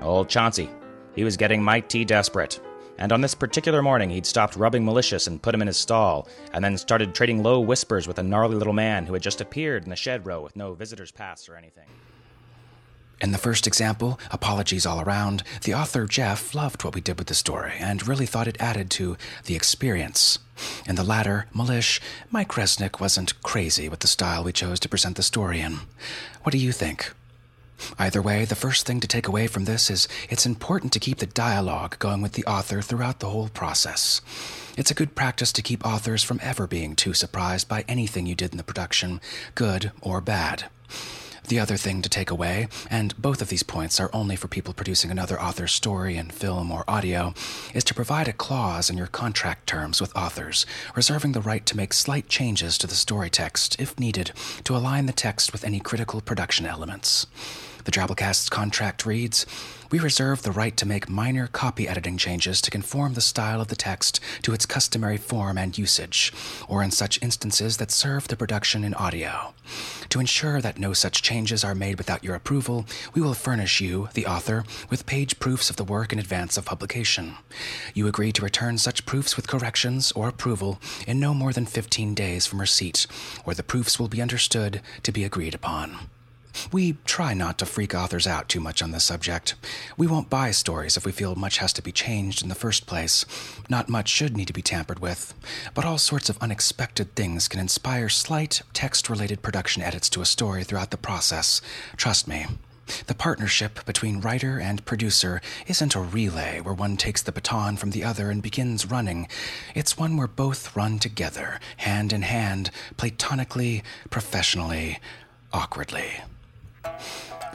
Old 0.00 0.28
Chauncey, 0.28 0.68
he 1.14 1.22
was 1.22 1.36
getting 1.36 1.62
mighty 1.62 2.04
desperate, 2.04 2.58
and 2.98 3.12
on 3.12 3.20
this 3.20 3.32
particular 3.34 3.80
morning 3.80 4.10
he'd 4.10 4.26
stopped 4.26 4.56
rubbing 4.56 4.84
Malicious 4.84 5.28
and 5.28 5.40
put 5.40 5.54
him 5.54 5.62
in 5.62 5.68
his 5.68 5.76
stall, 5.76 6.26
and 6.52 6.64
then 6.64 6.76
started 6.76 7.14
trading 7.14 7.44
low 7.44 7.60
whispers 7.60 8.08
with 8.08 8.18
a 8.18 8.24
gnarly 8.24 8.56
little 8.56 8.72
man 8.72 9.06
who 9.06 9.12
had 9.12 9.22
just 9.22 9.40
appeared 9.40 9.84
in 9.84 9.90
the 9.90 9.94
shed 9.94 10.26
row 10.26 10.42
with 10.42 10.56
no 10.56 10.74
visitor's 10.74 11.12
pass 11.12 11.48
or 11.48 11.54
anything. 11.54 11.86
In 13.20 13.32
the 13.32 13.38
first 13.38 13.66
example, 13.66 14.18
Apologies 14.30 14.86
All 14.86 15.00
Around, 15.00 15.42
the 15.64 15.74
author 15.74 16.06
Jeff 16.06 16.54
loved 16.54 16.84
what 16.84 16.94
we 16.94 17.02
did 17.02 17.18
with 17.18 17.26
the 17.26 17.34
story 17.34 17.74
and 17.78 18.06
really 18.08 18.24
thought 18.24 18.48
it 18.48 18.56
added 18.58 18.90
to 18.92 19.18
the 19.44 19.54
experience. 19.54 20.38
In 20.86 20.94
the 20.96 21.04
latter, 21.04 21.46
Malish, 21.54 22.00
Mike 22.30 22.52
Resnick 22.52 22.98
wasn't 22.98 23.40
crazy 23.42 23.90
with 23.90 24.00
the 24.00 24.08
style 24.08 24.42
we 24.42 24.52
chose 24.52 24.80
to 24.80 24.88
present 24.88 25.16
the 25.16 25.22
story 25.22 25.60
in. 25.60 25.80
What 26.44 26.52
do 26.52 26.58
you 26.58 26.72
think? 26.72 27.12
Either 27.98 28.22
way, 28.22 28.46
the 28.46 28.54
first 28.54 28.86
thing 28.86 29.00
to 29.00 29.08
take 29.08 29.28
away 29.28 29.46
from 29.46 29.64
this 29.66 29.90
is 29.90 30.08
it's 30.30 30.46
important 30.46 30.92
to 30.92 31.00
keep 31.00 31.18
the 31.18 31.26
dialogue 31.26 31.98
going 31.98 32.22
with 32.22 32.32
the 32.32 32.44
author 32.44 32.80
throughout 32.80 33.20
the 33.20 33.28
whole 33.28 33.48
process. 33.48 34.22
It's 34.78 34.90
a 34.90 34.94
good 34.94 35.14
practice 35.14 35.52
to 35.52 35.62
keep 35.62 35.84
authors 35.84 36.22
from 36.22 36.40
ever 36.42 36.66
being 36.66 36.96
too 36.96 37.12
surprised 37.12 37.68
by 37.68 37.84
anything 37.86 38.24
you 38.24 38.34
did 38.34 38.52
in 38.52 38.56
the 38.56 38.64
production, 38.64 39.20
good 39.54 39.92
or 40.00 40.22
bad. 40.22 40.64
The 41.48 41.58
other 41.58 41.76
thing 41.76 42.02
to 42.02 42.08
take 42.08 42.30
away, 42.30 42.68
and 42.88 43.16
both 43.20 43.42
of 43.42 43.48
these 43.48 43.62
points 43.62 43.98
are 43.98 44.10
only 44.12 44.36
for 44.36 44.48
people 44.48 44.74
producing 44.74 45.10
another 45.10 45.40
author's 45.40 45.72
story 45.72 46.16
in 46.16 46.30
film 46.30 46.70
or 46.70 46.84
audio, 46.88 47.34
is 47.74 47.84
to 47.84 47.94
provide 47.94 48.28
a 48.28 48.32
clause 48.32 48.88
in 48.90 48.96
your 48.96 49.06
contract 49.06 49.66
terms 49.66 50.00
with 50.00 50.16
authors, 50.16 50.66
reserving 50.94 51.32
the 51.32 51.40
right 51.40 51.66
to 51.66 51.76
make 51.76 51.92
slight 51.92 52.28
changes 52.28 52.78
to 52.78 52.86
the 52.86 52.94
story 52.94 53.30
text, 53.30 53.80
if 53.80 53.98
needed, 53.98 54.32
to 54.64 54.76
align 54.76 55.06
the 55.06 55.12
text 55.12 55.52
with 55.52 55.64
any 55.64 55.80
critical 55.80 56.20
production 56.20 56.66
elements. 56.66 57.26
The 57.84 57.90
Drabblecast's 57.90 58.48
contract 58.48 59.06
reads 59.06 59.46
We 59.90 59.98
reserve 59.98 60.42
the 60.42 60.52
right 60.52 60.76
to 60.76 60.86
make 60.86 61.08
minor 61.08 61.46
copy 61.46 61.88
editing 61.88 62.18
changes 62.18 62.60
to 62.60 62.70
conform 62.70 63.14
the 63.14 63.20
style 63.20 63.60
of 63.60 63.68
the 63.68 63.76
text 63.76 64.20
to 64.42 64.52
its 64.52 64.66
customary 64.66 65.16
form 65.16 65.56
and 65.56 65.76
usage, 65.76 66.32
or 66.68 66.82
in 66.82 66.90
such 66.90 67.22
instances 67.22 67.78
that 67.78 67.90
serve 67.90 68.28
the 68.28 68.36
production 68.36 68.84
in 68.84 68.94
audio. 68.94 69.54
To 70.10 70.20
ensure 70.20 70.60
that 70.60 70.78
no 70.78 70.92
such 70.92 71.22
changes 71.22 71.64
are 71.64 71.74
made 71.74 71.96
without 71.96 72.24
your 72.24 72.34
approval, 72.34 72.84
we 73.14 73.22
will 73.22 73.34
furnish 73.34 73.80
you, 73.80 74.08
the 74.14 74.26
author, 74.26 74.64
with 74.90 75.06
page 75.06 75.38
proofs 75.38 75.70
of 75.70 75.76
the 75.76 75.84
work 75.84 76.12
in 76.12 76.18
advance 76.18 76.56
of 76.56 76.64
publication. 76.64 77.36
You 77.94 78.06
agree 78.06 78.32
to 78.32 78.42
return 78.42 78.76
such 78.78 79.06
proofs 79.06 79.36
with 79.36 79.48
corrections 79.48 80.12
or 80.12 80.28
approval 80.28 80.80
in 81.06 81.20
no 81.20 81.32
more 81.32 81.52
than 81.52 81.66
15 81.66 82.14
days 82.14 82.46
from 82.46 82.60
receipt, 82.60 83.06
or 83.46 83.54
the 83.54 83.62
proofs 83.62 83.98
will 83.98 84.08
be 84.08 84.20
understood 84.20 84.82
to 85.04 85.12
be 85.12 85.24
agreed 85.24 85.54
upon. 85.54 86.10
We 86.72 86.96
try 87.04 87.34
not 87.34 87.58
to 87.58 87.66
freak 87.66 87.94
authors 87.94 88.26
out 88.26 88.48
too 88.48 88.60
much 88.60 88.82
on 88.82 88.90
this 88.90 89.04
subject. 89.04 89.54
We 89.96 90.06
won't 90.06 90.30
buy 90.30 90.50
stories 90.50 90.96
if 90.96 91.04
we 91.04 91.12
feel 91.12 91.34
much 91.34 91.58
has 91.58 91.72
to 91.74 91.82
be 91.82 91.92
changed 91.92 92.42
in 92.42 92.48
the 92.48 92.54
first 92.54 92.86
place. 92.86 93.24
Not 93.68 93.88
much 93.88 94.08
should 94.08 94.36
need 94.36 94.46
to 94.46 94.52
be 94.52 94.62
tampered 94.62 95.00
with. 95.00 95.34
But 95.74 95.84
all 95.84 95.98
sorts 95.98 96.28
of 96.28 96.38
unexpected 96.40 97.14
things 97.14 97.48
can 97.48 97.60
inspire 97.60 98.08
slight, 98.08 98.62
text 98.72 99.10
related 99.10 99.42
production 99.42 99.82
edits 99.82 100.08
to 100.10 100.20
a 100.20 100.26
story 100.26 100.64
throughout 100.64 100.90
the 100.90 100.96
process. 100.96 101.60
Trust 101.96 102.28
me. 102.28 102.46
The 103.06 103.14
partnership 103.14 103.84
between 103.84 104.20
writer 104.20 104.58
and 104.58 104.84
producer 104.84 105.40
isn't 105.68 105.94
a 105.94 106.00
relay 106.00 106.60
where 106.60 106.74
one 106.74 106.96
takes 106.96 107.22
the 107.22 107.30
baton 107.30 107.76
from 107.76 107.90
the 107.90 108.02
other 108.02 108.30
and 108.30 108.42
begins 108.42 108.90
running. 108.90 109.28
It's 109.74 109.96
one 109.96 110.16
where 110.16 110.26
both 110.26 110.74
run 110.76 110.98
together, 110.98 111.60
hand 111.76 112.12
in 112.12 112.22
hand, 112.22 112.70
platonically, 112.96 113.84
professionally, 114.10 114.98
awkwardly. 115.52 116.14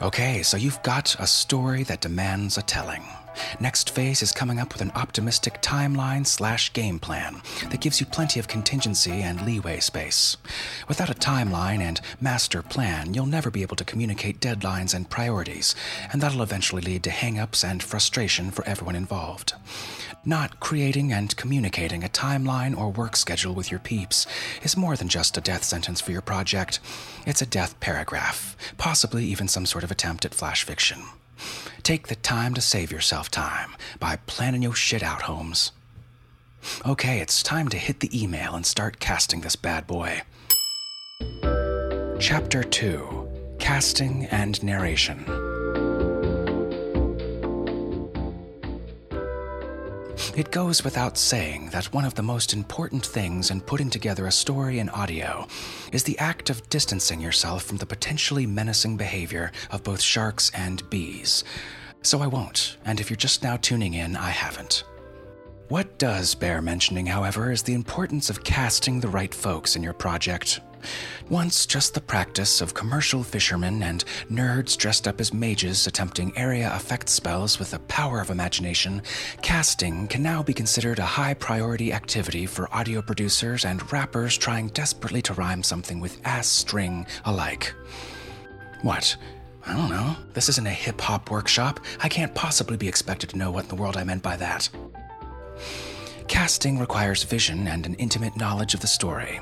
Okay, 0.02 0.42
so 0.42 0.56
you've 0.56 0.82
got 0.82 1.16
a 1.18 1.26
story 1.26 1.82
that 1.84 2.00
demands 2.00 2.58
a 2.58 2.62
telling. 2.62 3.02
Next 3.60 3.90
phase 3.90 4.22
is 4.22 4.32
coming 4.32 4.58
up 4.58 4.72
with 4.72 4.82
an 4.82 4.92
optimistic 4.94 5.62
timeline 5.62 6.26
slash 6.26 6.72
game 6.72 6.98
plan 6.98 7.42
that 7.70 7.80
gives 7.80 8.00
you 8.00 8.06
plenty 8.06 8.40
of 8.40 8.48
contingency 8.48 9.22
and 9.22 9.42
leeway 9.42 9.80
space. 9.80 10.36
Without 10.88 11.10
a 11.10 11.14
timeline 11.14 11.80
and 11.80 12.00
master 12.20 12.62
plan, 12.62 13.14
you'll 13.14 13.26
never 13.26 13.50
be 13.50 13.62
able 13.62 13.76
to 13.76 13.84
communicate 13.84 14.40
deadlines 14.40 14.94
and 14.94 15.10
priorities, 15.10 15.74
and 16.12 16.20
that'll 16.20 16.42
eventually 16.42 16.82
lead 16.82 17.02
to 17.04 17.10
hang-ups 17.10 17.64
and 17.64 17.82
frustration 17.82 18.50
for 18.50 18.66
everyone 18.66 18.96
involved. 18.96 19.54
Not 20.24 20.58
creating 20.58 21.12
and 21.12 21.36
communicating 21.36 22.02
a 22.02 22.08
timeline 22.08 22.76
or 22.76 22.90
work 22.90 23.14
schedule 23.14 23.54
with 23.54 23.70
your 23.70 23.78
peeps 23.78 24.26
is 24.62 24.76
more 24.76 24.96
than 24.96 25.08
just 25.08 25.36
a 25.36 25.40
death 25.40 25.62
sentence 25.62 26.00
for 26.00 26.10
your 26.10 26.20
project. 26.20 26.80
It's 27.26 27.42
a 27.42 27.46
death 27.46 27.78
paragraph, 27.78 28.56
possibly 28.76 29.24
even 29.24 29.46
some 29.46 29.66
sort 29.66 29.84
of 29.84 29.92
attempt 29.92 30.24
at 30.24 30.34
flash 30.34 30.64
fiction. 30.64 31.00
Take 31.82 32.08
the 32.08 32.16
time 32.16 32.54
to 32.54 32.60
save 32.60 32.90
yourself 32.90 33.30
time 33.30 33.76
by 34.00 34.16
planning 34.26 34.62
your 34.62 34.74
shit 34.74 35.02
out, 35.02 35.22
Holmes. 35.22 35.72
Okay, 36.84 37.20
it's 37.20 37.42
time 37.42 37.68
to 37.68 37.78
hit 37.78 38.00
the 38.00 38.22
email 38.22 38.54
and 38.54 38.66
start 38.66 38.98
casting 38.98 39.40
this 39.40 39.56
bad 39.56 39.86
boy. 39.86 40.22
Chapter 42.18 42.62
2 42.62 43.56
Casting 43.58 44.26
and 44.26 44.62
Narration. 44.62 45.55
It 50.34 50.50
goes 50.50 50.82
without 50.82 51.18
saying 51.18 51.70
that 51.70 51.92
one 51.92 52.04
of 52.04 52.14
the 52.14 52.22
most 52.22 52.52
important 52.52 53.04
things 53.04 53.50
in 53.50 53.60
putting 53.60 53.90
together 53.90 54.26
a 54.26 54.32
story 54.32 54.78
in 54.78 54.88
audio 54.88 55.46
is 55.92 56.04
the 56.04 56.18
act 56.18 56.48
of 56.48 56.68
distancing 56.68 57.20
yourself 57.20 57.64
from 57.64 57.76
the 57.76 57.86
potentially 57.86 58.46
menacing 58.46 58.96
behavior 58.96 59.52
of 59.70 59.82
both 59.82 60.00
sharks 60.00 60.50
and 60.54 60.88
bees. 60.90 61.44
So 62.02 62.22
I 62.22 62.26
won't, 62.28 62.78
and 62.84 63.00
if 63.00 63.10
you're 63.10 63.16
just 63.16 63.42
now 63.42 63.56
tuning 63.56 63.94
in, 63.94 64.16
I 64.16 64.30
haven't. 64.30 64.84
What 65.68 65.98
does 65.98 66.34
bear 66.34 66.62
mentioning, 66.62 67.06
however, 67.06 67.50
is 67.50 67.62
the 67.62 67.74
importance 67.74 68.30
of 68.30 68.44
casting 68.44 69.00
the 69.00 69.08
right 69.08 69.34
folks 69.34 69.74
in 69.74 69.82
your 69.82 69.92
project. 69.92 70.60
Once 71.28 71.66
just 71.66 71.94
the 71.94 72.00
practice 72.00 72.60
of 72.60 72.74
commercial 72.74 73.22
fishermen 73.22 73.82
and 73.82 74.04
nerds 74.30 74.76
dressed 74.76 75.08
up 75.08 75.20
as 75.20 75.32
mages 75.32 75.86
attempting 75.86 76.36
area 76.36 76.72
effect 76.74 77.08
spells 77.08 77.58
with 77.58 77.70
the 77.70 77.78
power 77.80 78.20
of 78.20 78.30
imagination, 78.30 79.02
casting 79.42 80.06
can 80.08 80.22
now 80.22 80.42
be 80.42 80.54
considered 80.54 80.98
a 80.98 81.04
high 81.04 81.34
priority 81.34 81.92
activity 81.92 82.46
for 82.46 82.72
audio 82.74 83.02
producers 83.02 83.64
and 83.64 83.92
rappers 83.92 84.36
trying 84.36 84.68
desperately 84.68 85.22
to 85.22 85.34
rhyme 85.34 85.62
something 85.62 86.00
with 86.00 86.20
ass 86.24 86.46
string 86.46 87.06
alike. 87.24 87.74
What? 88.82 89.16
I 89.66 89.72
don't 89.72 89.90
know. 89.90 90.14
This 90.32 90.48
isn't 90.48 90.66
a 90.66 90.70
hip 90.70 91.00
hop 91.00 91.30
workshop. 91.30 91.80
I 92.00 92.08
can't 92.08 92.34
possibly 92.34 92.76
be 92.76 92.86
expected 92.86 93.30
to 93.30 93.38
know 93.38 93.50
what 93.50 93.64
in 93.64 93.68
the 93.68 93.74
world 93.74 93.96
I 93.96 94.04
meant 94.04 94.22
by 94.22 94.36
that. 94.36 94.68
Casting 96.28 96.78
requires 96.78 97.22
vision 97.22 97.68
and 97.68 97.86
an 97.86 97.94
intimate 97.94 98.36
knowledge 98.36 98.74
of 98.74 98.80
the 98.80 98.86
story. 98.86 99.40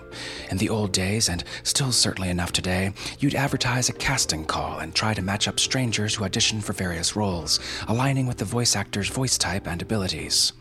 In 0.50 0.58
the 0.58 0.68
old 0.68 0.92
days, 0.92 1.28
and 1.28 1.42
still 1.62 1.92
certainly 1.92 2.28
enough 2.28 2.52
today, 2.52 2.92
you'd 3.18 3.34
advertise 3.34 3.88
a 3.88 3.94
casting 3.94 4.44
call 4.44 4.78
and 4.78 4.94
try 4.94 5.14
to 5.14 5.22
match 5.22 5.48
up 5.48 5.58
strangers 5.58 6.14
who 6.14 6.24
audition 6.24 6.60
for 6.60 6.74
various 6.74 7.16
roles, 7.16 7.58
aligning 7.88 8.26
with 8.26 8.36
the 8.36 8.44
voice 8.44 8.76
actor's 8.76 9.08
voice 9.08 9.38
type 9.38 9.66
and 9.66 9.80
abilities. 9.80 10.52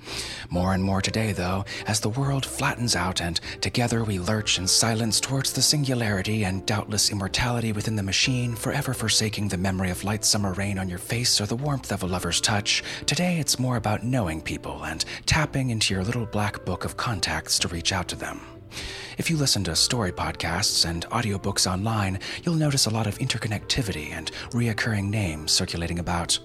More 0.49 0.73
and 0.73 0.83
more 0.83 1.01
today, 1.01 1.33
though, 1.33 1.65
as 1.87 1.99
the 1.99 2.09
world 2.09 2.45
flattens 2.45 2.95
out 2.95 3.21
and 3.21 3.39
together 3.59 4.03
we 4.03 4.17
lurch 4.17 4.57
in 4.57 4.67
silence 4.67 5.19
towards 5.19 5.51
the 5.51 5.61
singularity 5.61 6.45
and 6.45 6.65
doubtless 6.65 7.11
immortality 7.11 7.73
within 7.73 7.95
the 7.95 8.03
machine, 8.03 8.55
forever 8.55 8.93
forsaking 8.93 9.49
the 9.49 9.57
memory 9.57 9.89
of 9.89 10.03
light 10.03 10.23
summer 10.23 10.53
rain 10.53 10.77
on 10.77 10.89
your 10.89 10.99
face 10.99 11.41
or 11.41 11.45
the 11.45 11.55
warmth 11.55 11.91
of 11.91 12.03
a 12.03 12.07
lover's 12.07 12.39
touch, 12.39 12.81
today 13.05 13.39
it's 13.39 13.59
more 13.59 13.75
about 13.75 14.03
knowing 14.03 14.41
people 14.41 14.83
and 14.85 15.03
tapping 15.25 15.69
into 15.69 15.93
your 15.93 16.03
little 16.13 16.27
black 16.27 16.63
book 16.63 16.85
of 16.85 16.95
contacts 16.95 17.57
to 17.57 17.67
reach 17.67 17.91
out 17.91 18.07
to 18.07 18.15
them. 18.15 18.39
If 19.17 19.31
you 19.31 19.37
listen 19.37 19.63
to 19.63 19.75
story 19.75 20.11
podcasts 20.11 20.87
and 20.87 21.07
audiobooks 21.07 21.71
online, 21.71 22.19
you'll 22.43 22.53
notice 22.53 22.85
a 22.85 22.91
lot 22.91 23.07
of 23.07 23.17
interconnectivity 23.17 24.11
and 24.11 24.31
reoccurring 24.51 25.09
names 25.09 25.51
circulating 25.51 25.97
about. 25.97 26.37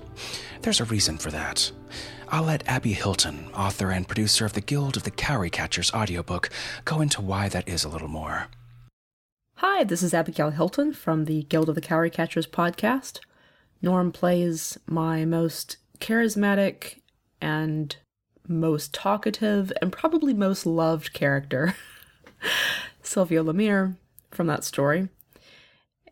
There's 0.63 0.81
a 0.81 0.87
reason 0.87 1.19
for 1.19 1.31
that. 1.33 1.71
I'll 2.31 2.45
let 2.45 2.67
Abby 2.67 2.95
Hilton, 2.95 3.51
author 3.55 3.91
and 3.91 4.09
producer 4.09 4.47
of 4.47 4.55
the 4.55 4.63
Guild 4.63 4.97
of 4.97 5.03
the 5.03 5.11
Cowrie 5.11 5.51
Catchers 5.51 5.93
audiobook, 5.93 6.49
go 6.87 7.03
into 7.03 7.21
why 7.21 7.51
that 7.51 7.69
is 7.69 7.85
a 7.85 7.91
little 7.91 8.09
more. 8.09 8.47
Hi, 9.57 9.85
this 9.85 10.03
is 10.03 10.15
Abigail 10.15 10.51
Hilton 10.51 10.95
from 10.95 11.27
the 11.27 11.43
Guild 11.43 11.69
of 11.69 11.75
the 11.75 11.83
Cowrie 11.83 12.11
Catchers 12.11 12.47
podcast. 12.47 13.21
Norm 13.83 14.13
plays 14.13 14.79
my 14.87 15.27
most 15.27 15.77
charismatic 16.01 17.01
and 17.41 17.97
most 18.49 18.95
talkative 18.95 19.73
and 19.81 19.93
probably 19.93 20.35
most 20.35 20.67
loved 20.67 21.13
character, 21.13 21.75
Sylvia 23.03 23.43
Lemire, 23.43 23.97
from 24.31 24.47
that 24.47 24.65
story. 24.65 25.09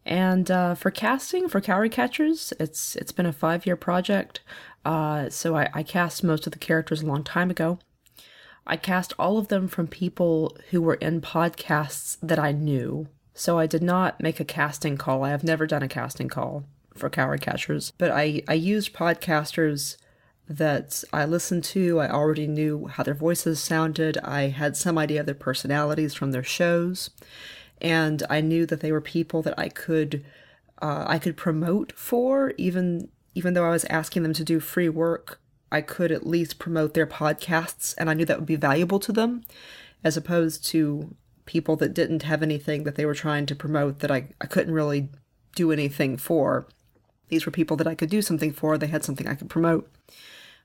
And 0.04 0.50
uh, 0.50 0.76
for 0.76 0.90
casting 0.90 1.48
for 1.48 1.60
Cowrie 1.60 1.90
Catchers, 1.90 2.52
it's 2.60 2.94
it's 2.94 3.10
been 3.12 3.26
a 3.26 3.32
five 3.32 3.66
year 3.66 3.76
project. 3.76 4.40
Uh, 4.84 5.28
so 5.30 5.56
I, 5.56 5.68
I 5.74 5.82
cast 5.82 6.22
most 6.22 6.46
of 6.46 6.52
the 6.52 6.60
characters 6.60 7.02
a 7.02 7.06
long 7.06 7.24
time 7.24 7.50
ago. 7.50 7.80
I 8.66 8.76
cast 8.76 9.12
all 9.18 9.36
of 9.36 9.48
them 9.48 9.66
from 9.66 9.88
people 9.88 10.56
who 10.70 10.80
were 10.80 10.94
in 10.94 11.20
podcasts 11.20 12.18
that 12.22 12.38
I 12.38 12.52
knew. 12.52 13.08
So 13.34 13.58
I 13.58 13.66
did 13.66 13.82
not 13.82 14.20
make 14.20 14.40
a 14.40 14.44
casting 14.44 14.96
call. 14.96 15.24
I 15.24 15.30
have 15.30 15.44
never 15.44 15.66
done 15.66 15.82
a 15.82 15.88
casting 15.88 16.28
call 16.28 16.64
for 16.94 17.10
Cowrie 17.10 17.38
Catchers, 17.38 17.92
but 17.98 18.10
I, 18.10 18.42
I 18.48 18.54
used 18.54 18.94
podcasters 18.94 19.96
that 20.48 21.02
I 21.12 21.24
listened 21.24 21.64
to. 21.64 21.98
I 22.00 22.10
already 22.10 22.46
knew 22.46 22.86
how 22.86 23.02
their 23.02 23.14
voices 23.14 23.60
sounded. 23.60 24.18
I 24.18 24.48
had 24.48 24.76
some 24.76 24.98
idea 24.98 25.20
of 25.20 25.26
their 25.26 25.34
personalities 25.34 26.14
from 26.14 26.32
their 26.32 26.44
shows, 26.44 27.10
and 27.80 28.22
I 28.30 28.40
knew 28.40 28.66
that 28.66 28.80
they 28.80 28.92
were 28.92 29.00
people 29.00 29.42
that 29.42 29.58
I 29.58 29.68
could 29.68 30.24
uh, 30.80 31.04
I 31.06 31.18
could 31.18 31.36
promote 31.36 31.92
for. 31.92 32.52
Even 32.56 33.08
even 33.34 33.54
though 33.54 33.66
I 33.66 33.70
was 33.70 33.84
asking 33.86 34.22
them 34.22 34.32
to 34.34 34.44
do 34.44 34.60
free 34.60 34.88
work, 34.88 35.40
I 35.70 35.80
could 35.80 36.12
at 36.12 36.26
least 36.26 36.58
promote 36.58 36.94
their 36.94 37.06
podcasts, 37.06 37.94
and 37.98 38.08
I 38.08 38.14
knew 38.14 38.24
that 38.24 38.38
would 38.38 38.46
be 38.46 38.56
valuable 38.56 39.00
to 39.00 39.12
them, 39.12 39.44
as 40.04 40.16
opposed 40.16 40.64
to 40.66 41.14
people 41.44 41.76
that 41.76 41.94
didn't 41.94 42.25
have 42.25 42.42
anything 42.42 42.84
that 42.84 42.97
they 42.97 43.06
were 43.06 43.14
trying 43.14 43.47
to 43.47 43.54
promote 43.54 44.00
that 44.00 44.10
I, 44.10 44.28
I 44.40 44.47
couldn't 44.47 44.75
really 44.75 45.08
do 45.54 45.73
anything 45.73 46.16
for. 46.16 46.66
These 47.28 47.47
were 47.47 47.52
people 47.52 47.76
that 47.78 47.86
I 47.86 47.94
could 47.94 48.10
do 48.10 48.23
something 48.23 48.52
for, 48.52 48.78
they 48.78 48.86
had 48.88 49.04
something 49.04 49.26
I 49.26 49.34
could 49.34 49.49
promote. 49.49 49.90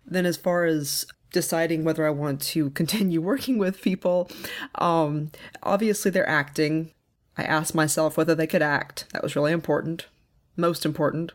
Then, 0.05 0.25
as 0.25 0.37
far 0.37 0.65
as 0.65 1.05
deciding 1.31 1.83
whether 1.83 2.05
I 2.05 2.11
want 2.11 2.41
to 2.41 2.69
continue 2.71 3.21
working 3.21 3.57
with 3.57 3.81
people, 3.81 4.29
um, 4.75 5.31
obviously 5.63 6.11
they're 6.11 6.27
acting. 6.27 6.91
I 7.37 7.43
asked 7.43 7.73
myself 7.73 8.17
whether 8.17 8.35
they 8.35 8.47
could 8.47 8.61
act. 8.61 9.05
That 9.13 9.23
was 9.23 9.35
really 9.35 9.53
important, 9.53 10.07
most 10.57 10.85
important. 10.85 11.31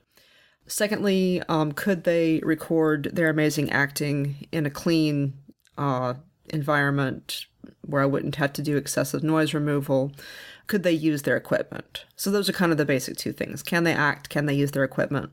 Secondly, 0.66 1.42
um, 1.48 1.72
could 1.72 2.04
they 2.04 2.40
record 2.42 3.10
their 3.12 3.30
amazing 3.30 3.70
acting 3.70 4.48
in 4.50 4.66
a 4.66 4.70
clean 4.70 5.34
uh, 5.78 6.14
environment 6.48 7.46
where 7.82 8.02
I 8.02 8.06
wouldn't 8.06 8.36
have 8.36 8.52
to 8.54 8.62
do 8.62 8.76
excessive 8.76 9.22
noise 9.22 9.54
removal? 9.54 10.12
Could 10.66 10.82
they 10.82 10.92
use 10.92 11.22
their 11.22 11.36
equipment? 11.36 12.04
So, 12.16 12.30
those 12.30 12.48
are 12.48 12.52
kind 12.52 12.72
of 12.72 12.78
the 12.78 12.84
basic 12.84 13.16
two 13.16 13.32
things. 13.32 13.62
Can 13.62 13.84
they 13.84 13.92
act? 13.92 14.28
Can 14.28 14.46
they 14.46 14.54
use 14.54 14.72
their 14.72 14.84
equipment? 14.84 15.30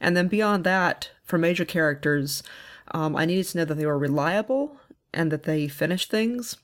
And 0.00 0.16
then 0.16 0.28
beyond 0.28 0.64
that, 0.64 1.10
for 1.24 1.38
major 1.38 1.64
characters, 1.64 2.42
um, 2.92 3.14
I 3.14 3.24
needed 3.24 3.46
to 3.46 3.58
know 3.58 3.64
that 3.66 3.74
they 3.74 3.86
were 3.86 3.98
reliable 3.98 4.76
and 5.12 5.30
that 5.30 5.44
they 5.44 5.68
finished 5.68 6.10
things. 6.10 6.56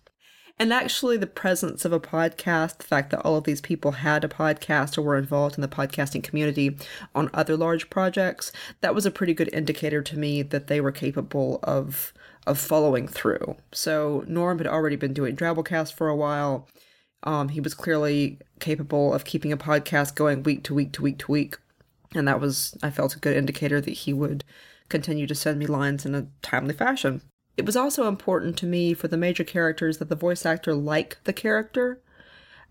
And 0.58 0.72
actually, 0.72 1.18
the 1.18 1.26
presence 1.26 1.84
of 1.84 1.92
a 1.92 2.00
podcast, 2.00 2.78
the 2.78 2.84
fact 2.84 3.10
that 3.10 3.20
all 3.20 3.36
of 3.36 3.44
these 3.44 3.60
people 3.60 3.92
had 3.92 4.24
a 4.24 4.28
podcast 4.28 4.96
or 4.96 5.02
were 5.02 5.18
involved 5.18 5.56
in 5.56 5.60
the 5.60 5.68
podcasting 5.68 6.22
community 6.22 6.78
on 7.14 7.28
other 7.34 7.58
large 7.58 7.90
projects, 7.90 8.52
that 8.80 8.94
was 8.94 9.04
a 9.04 9.10
pretty 9.10 9.34
good 9.34 9.52
indicator 9.52 10.00
to 10.02 10.18
me 10.18 10.40
that 10.40 10.66
they 10.66 10.80
were 10.80 10.92
capable 10.92 11.60
of 11.62 12.14
of 12.46 12.58
following 12.58 13.08
through. 13.08 13.56
So 13.72 14.24
Norm 14.28 14.58
had 14.58 14.68
already 14.68 14.96
been 14.96 15.12
doing 15.12 15.36
Drabblecast 15.36 15.92
for 15.92 16.08
a 16.08 16.16
while. 16.16 16.68
Um, 17.24 17.48
he 17.48 17.60
was 17.60 17.74
clearly 17.74 18.38
capable 18.60 19.12
of 19.12 19.24
keeping 19.24 19.52
a 19.52 19.56
podcast 19.56 20.14
going 20.14 20.44
week 20.44 20.62
to 20.64 20.74
week 20.74 20.92
to 20.92 21.02
week 21.02 21.18
to 21.18 21.32
week. 21.32 21.56
And 22.14 22.26
that 22.28 22.40
was, 22.40 22.76
I 22.82 22.90
felt, 22.90 23.16
a 23.16 23.20
good 23.20 23.36
indicator 23.36 23.80
that 23.80 23.90
he 23.90 24.12
would 24.12 24.44
continue 24.88 25.26
to 25.26 25.34
send 25.34 25.58
me 25.58 25.66
lines 25.66 26.06
in 26.06 26.14
a 26.14 26.28
timely 26.42 26.74
fashion. 26.74 27.22
It 27.56 27.66
was 27.66 27.76
also 27.76 28.06
important 28.06 28.56
to 28.58 28.66
me 28.66 28.94
for 28.94 29.08
the 29.08 29.16
major 29.16 29.44
characters 29.44 29.98
that 29.98 30.08
the 30.08 30.14
voice 30.14 30.44
actor 30.44 30.74
like 30.74 31.18
the 31.24 31.32
character 31.32 32.00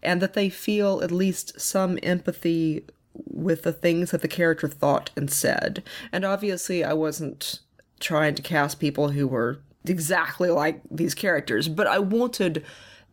and 0.03 0.21
that 0.21 0.33
they 0.33 0.49
feel 0.49 1.01
at 1.01 1.11
least 1.11 1.59
some 1.59 1.97
empathy 2.03 2.85
with 3.13 3.63
the 3.63 3.73
things 3.73 4.11
that 4.11 4.21
the 4.21 4.27
character 4.27 4.67
thought 4.67 5.09
and 5.15 5.31
said. 5.31 5.83
And 6.11 6.23
obviously, 6.23 6.83
I 6.83 6.93
wasn't 6.93 7.59
trying 7.99 8.35
to 8.35 8.41
cast 8.41 8.79
people 8.79 9.09
who 9.09 9.27
were 9.27 9.59
exactly 9.85 10.49
like 10.49 10.81
these 10.91 11.15
characters, 11.15 11.67
but 11.67 11.87
I 11.87 11.99
wanted 11.99 12.63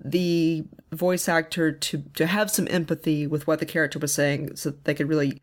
the 0.04 0.64
voice 0.90 1.28
actor 1.28 1.70
to 1.70 2.02
to 2.14 2.26
have 2.26 2.50
some 2.50 2.66
empathy 2.68 3.26
with 3.26 3.46
what 3.46 3.60
the 3.60 3.66
character 3.66 3.98
was 3.98 4.12
saying 4.12 4.56
so 4.56 4.70
that 4.70 4.84
they 4.84 4.94
could 4.94 5.08
really 5.08 5.40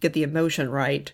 get 0.00 0.12
the 0.12 0.22
emotion 0.22 0.70
right. 0.70 1.12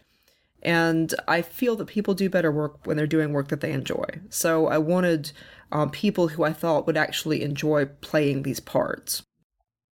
And 0.63 1.13
I 1.27 1.43
feel 1.43 1.75
that 1.77 1.87
people 1.87 2.15
do 2.15 2.31
better 2.31 2.53
work 2.53 2.87
when 2.87 2.97
they're 2.97 3.07
doing 3.07 3.33
work 3.33 3.49
that 3.49 3.61
they 3.61 3.73
enjoy. 3.73 4.05
So 4.31 4.69
I 4.69 4.79
wanted 4.79 5.33
um, 5.73 5.91
people 5.91 6.29
who 6.29 6.45
I 6.45 6.53
thought 6.53 6.87
would 6.87 6.97
actually 6.97 7.43
enjoy 7.43 7.87
playing 7.87 8.43
these 8.43 8.61
parts. 8.61 9.23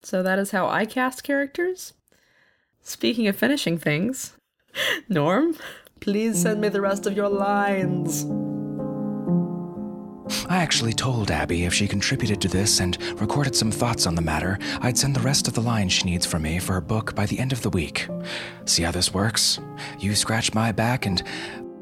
So 0.02 0.22
that 0.22 0.38
is 0.38 0.50
how 0.50 0.68
I 0.68 0.84
cast 0.84 1.24
characters. 1.24 1.94
Speaking 2.82 3.26
of 3.26 3.36
finishing 3.36 3.78
things, 3.78 4.34
Norm, 5.08 5.56
please 6.00 6.40
send 6.40 6.60
me 6.60 6.68
the 6.68 6.80
rest 6.80 7.06
of 7.06 7.16
your 7.16 7.28
lines. 7.28 8.26
I 10.48 10.58
actually 10.58 10.92
told 10.92 11.30
Abby 11.30 11.64
if 11.64 11.74
she 11.74 11.88
contributed 11.88 12.40
to 12.42 12.48
this 12.48 12.80
and 12.80 13.00
recorded 13.20 13.54
some 13.54 13.70
thoughts 13.70 14.06
on 14.06 14.14
the 14.14 14.22
matter, 14.22 14.58
I'd 14.80 14.98
send 14.98 15.16
the 15.16 15.20
rest 15.20 15.48
of 15.48 15.54
the 15.54 15.60
lines 15.60 15.92
she 15.92 16.04
needs 16.04 16.26
from 16.26 16.42
me 16.42 16.58
for 16.58 16.74
her 16.74 16.80
book 16.80 17.14
by 17.14 17.26
the 17.26 17.38
end 17.38 17.52
of 17.52 17.62
the 17.62 17.70
week. 17.70 18.08
See 18.64 18.82
how 18.82 18.90
this 18.90 19.14
works? 19.14 19.58
You 19.98 20.14
scratch 20.14 20.54
my 20.54 20.72
back 20.72 21.06
and 21.06 21.22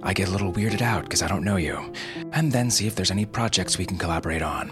I 0.02 0.12
get 0.12 0.28
a 0.28 0.30
little 0.30 0.52
weirded 0.52 0.82
out 0.82 1.04
because 1.04 1.22
I 1.22 1.28
don't 1.28 1.44
know 1.44 1.56
you, 1.56 1.92
and 2.32 2.52
then 2.52 2.70
see 2.70 2.86
if 2.86 2.94
there's 2.94 3.10
any 3.10 3.26
projects 3.26 3.78
we 3.78 3.86
can 3.86 3.98
collaborate 3.98 4.42
on. 4.42 4.70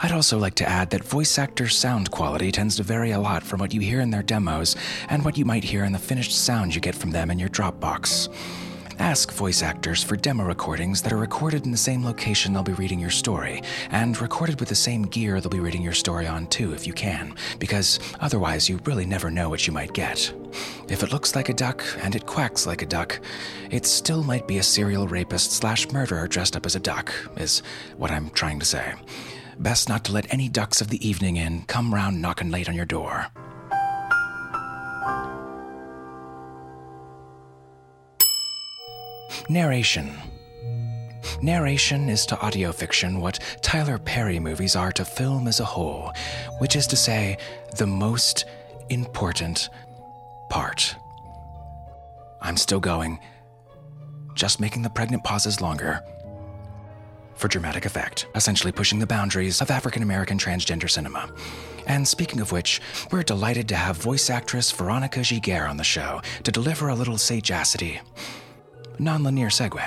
I'd 0.00 0.12
also 0.12 0.38
like 0.38 0.54
to 0.56 0.68
add 0.68 0.90
that 0.90 1.04
voice 1.04 1.38
actors' 1.38 1.76
sound 1.76 2.10
quality 2.10 2.50
tends 2.50 2.76
to 2.76 2.82
vary 2.82 3.10
a 3.12 3.20
lot 3.20 3.42
from 3.42 3.60
what 3.60 3.74
you 3.74 3.80
hear 3.80 4.00
in 4.00 4.10
their 4.10 4.22
demos 4.22 4.76
and 5.08 5.24
what 5.24 5.36
you 5.36 5.44
might 5.44 5.64
hear 5.64 5.84
in 5.84 5.92
the 5.92 5.98
finished 5.98 6.32
sound 6.32 6.74
you 6.74 6.80
get 6.80 6.94
from 6.94 7.10
them 7.10 7.30
in 7.30 7.38
your 7.38 7.48
Dropbox. 7.48 8.28
Ask 8.98 9.30
voice 9.32 9.62
actors 9.62 10.02
for 10.02 10.16
demo 10.16 10.44
recordings 10.44 11.02
that 11.02 11.12
are 11.12 11.18
recorded 11.18 11.64
in 11.64 11.70
the 11.70 11.78
same 11.78 12.04
location 12.04 12.52
they'll 12.52 12.64
be 12.64 12.72
reading 12.72 12.98
your 12.98 13.10
story, 13.10 13.62
and 13.90 14.20
recorded 14.20 14.58
with 14.58 14.68
the 14.68 14.74
same 14.74 15.02
gear 15.02 15.40
they'll 15.40 15.48
be 15.48 15.60
reading 15.60 15.82
your 15.82 15.92
story 15.92 16.26
on 16.26 16.48
too, 16.48 16.72
if 16.74 16.84
you 16.84 16.92
can, 16.92 17.34
because 17.60 18.00
otherwise 18.20 18.68
you 18.68 18.80
really 18.84 19.06
never 19.06 19.30
know 19.30 19.48
what 19.48 19.66
you 19.66 19.72
might 19.72 19.92
get. 19.92 20.32
If 20.88 21.04
it 21.04 21.12
looks 21.12 21.36
like 21.36 21.48
a 21.48 21.54
duck 21.54 21.84
and 22.02 22.16
it 22.16 22.26
quacks 22.26 22.66
like 22.66 22.82
a 22.82 22.86
duck, 22.86 23.20
it 23.70 23.86
still 23.86 24.24
might 24.24 24.48
be 24.48 24.58
a 24.58 24.62
serial 24.64 25.06
rapist 25.06 25.52
slash 25.52 25.90
murderer 25.92 26.26
dressed 26.26 26.56
up 26.56 26.66
as 26.66 26.74
a 26.74 26.80
duck, 26.80 27.14
is 27.36 27.62
what 27.96 28.10
I'm 28.10 28.30
trying 28.30 28.58
to 28.58 28.66
say. 28.66 28.94
best 29.58 29.88
not 29.88 30.04
to 30.04 30.12
let 30.12 30.32
any 30.32 30.48
ducks 30.48 30.80
of 30.80 30.88
the 30.88 31.08
evening 31.08 31.36
in 31.36 31.62
come 31.62 31.94
round 31.94 32.20
knocking 32.20 32.50
late 32.50 32.68
on 32.68 32.74
your 32.74 32.84
door. 32.84 33.28
Narration. 39.50 40.14
Narration 41.40 42.10
is 42.10 42.26
to 42.26 42.38
audio 42.40 42.70
fiction 42.70 43.18
what 43.18 43.38
Tyler 43.62 43.96
Perry 43.98 44.38
movies 44.38 44.76
are 44.76 44.92
to 44.92 45.06
film 45.06 45.48
as 45.48 45.58
a 45.58 45.64
whole, 45.64 46.12
which 46.58 46.76
is 46.76 46.86
to 46.88 46.96
say, 46.96 47.38
the 47.78 47.86
most 47.86 48.44
important 48.90 49.70
part. 50.50 50.94
I'm 52.42 52.58
still 52.58 52.78
going, 52.78 53.20
just 54.34 54.60
making 54.60 54.82
the 54.82 54.90
pregnant 54.90 55.24
pauses 55.24 55.62
longer 55.62 56.02
for 57.34 57.48
dramatic 57.48 57.86
effect, 57.86 58.26
essentially 58.34 58.72
pushing 58.72 58.98
the 58.98 59.06
boundaries 59.06 59.62
of 59.62 59.70
African 59.70 60.02
American 60.02 60.36
transgender 60.36 60.90
cinema. 60.90 61.32
And 61.86 62.06
speaking 62.06 62.40
of 62.40 62.52
which, 62.52 62.82
we're 63.10 63.22
delighted 63.22 63.66
to 63.68 63.76
have 63.76 63.96
voice 63.96 64.28
actress 64.28 64.70
Veronica 64.70 65.20
Giguere 65.20 65.70
on 65.70 65.78
the 65.78 65.84
show 65.84 66.20
to 66.42 66.52
deliver 66.52 66.88
a 66.88 66.94
little 66.94 67.16
sagacity. 67.16 68.02
Non-linear 68.98 69.48
segue. 69.48 69.86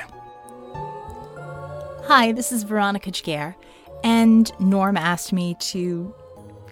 Hi, 2.06 2.32
this 2.32 2.52
is 2.52 2.63
Veronica 2.63 3.12
Giguere, 3.12 3.56
and 4.04 4.52
Norm 4.60 4.97
asked 4.97 5.34
me 5.34 5.56
to 5.60 6.13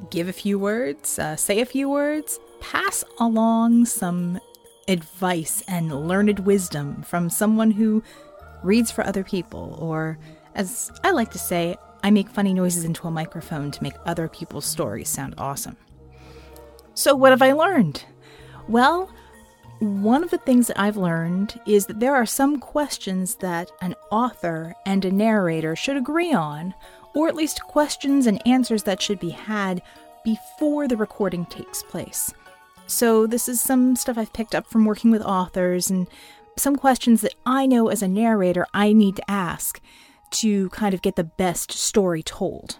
give 0.09 0.27
a 0.27 0.33
few 0.33 0.57
words, 0.57 1.19
uh, 1.19 1.35
say 1.35 1.59
a 1.59 1.65
few 1.65 1.89
words, 1.89 2.39
pass 2.61 3.03
along 3.19 3.85
some 3.85 4.39
advice 4.87 5.63
and 5.67 6.07
learned 6.07 6.39
wisdom 6.39 7.01
from 7.03 7.29
someone 7.29 7.71
who 7.71 8.01
reads 8.63 8.91
for 8.91 9.05
other 9.05 9.23
people, 9.23 9.77
or 9.79 10.17
as 10.55 10.91
I 11.03 11.11
like 11.11 11.31
to 11.31 11.39
say, 11.39 11.75
I 12.03 12.11
make 12.11 12.29
funny 12.29 12.53
noises 12.53 12.85
into 12.85 13.07
a 13.07 13.11
microphone 13.11 13.71
to 13.71 13.83
make 13.83 13.93
other 14.05 14.27
people's 14.27 14.65
stories 14.65 15.09
sound 15.09 15.35
awesome. 15.37 15.77
So, 16.93 17.15
what 17.15 17.31
have 17.31 17.41
I 17.41 17.51
learned? 17.51 18.03
Well, 18.67 19.11
one 19.79 20.23
of 20.23 20.29
the 20.29 20.37
things 20.37 20.67
that 20.67 20.79
I've 20.79 20.97
learned 20.97 21.59
is 21.65 21.85
that 21.85 21.99
there 21.99 22.15
are 22.15 22.25
some 22.25 22.59
questions 22.59 23.35
that 23.35 23.71
an 23.81 23.95
author 24.11 24.75
and 24.85 25.05
a 25.05 25.11
narrator 25.11 25.75
should 25.75 25.95
agree 25.95 26.33
on, 26.33 26.73
or 27.15 27.29
at 27.29 27.35
least 27.35 27.63
questions 27.63 28.27
and 28.27 28.45
answers 28.45 28.83
that 28.83 29.01
should 29.01 29.19
be 29.19 29.29
had 29.29 29.81
before 30.25 30.87
the 30.87 30.97
recording 30.97 31.45
takes 31.45 31.81
place. 31.81 32.33
So, 32.87 33.25
this 33.25 33.47
is 33.47 33.61
some 33.61 33.95
stuff 33.95 34.17
I've 34.17 34.33
picked 34.33 34.55
up 34.55 34.67
from 34.67 34.83
working 34.83 35.11
with 35.11 35.21
authors 35.21 35.89
and 35.89 36.07
some 36.57 36.75
questions 36.75 37.21
that 37.21 37.35
I 37.45 37.65
know 37.65 37.87
as 37.87 38.01
a 38.01 38.07
narrator 38.07 38.65
I 38.73 38.91
need 38.91 39.15
to 39.17 39.31
ask 39.31 39.79
to 40.31 40.69
kind 40.69 40.93
of 40.93 41.01
get 41.01 41.15
the 41.15 41.23
best 41.23 41.71
story 41.71 42.21
told. 42.21 42.79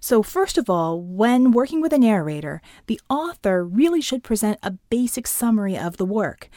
So, 0.00 0.22
first 0.22 0.56
of 0.56 0.70
all, 0.70 1.00
when 1.00 1.52
working 1.52 1.80
with 1.80 1.92
a 1.92 1.98
narrator, 1.98 2.62
the 2.86 3.00
author 3.10 3.64
really 3.64 4.00
should 4.00 4.24
present 4.24 4.58
a 4.62 4.72
basic 4.88 5.26
summary 5.26 5.76
of 5.76 5.98
the 5.98 6.06
work. 6.06 6.48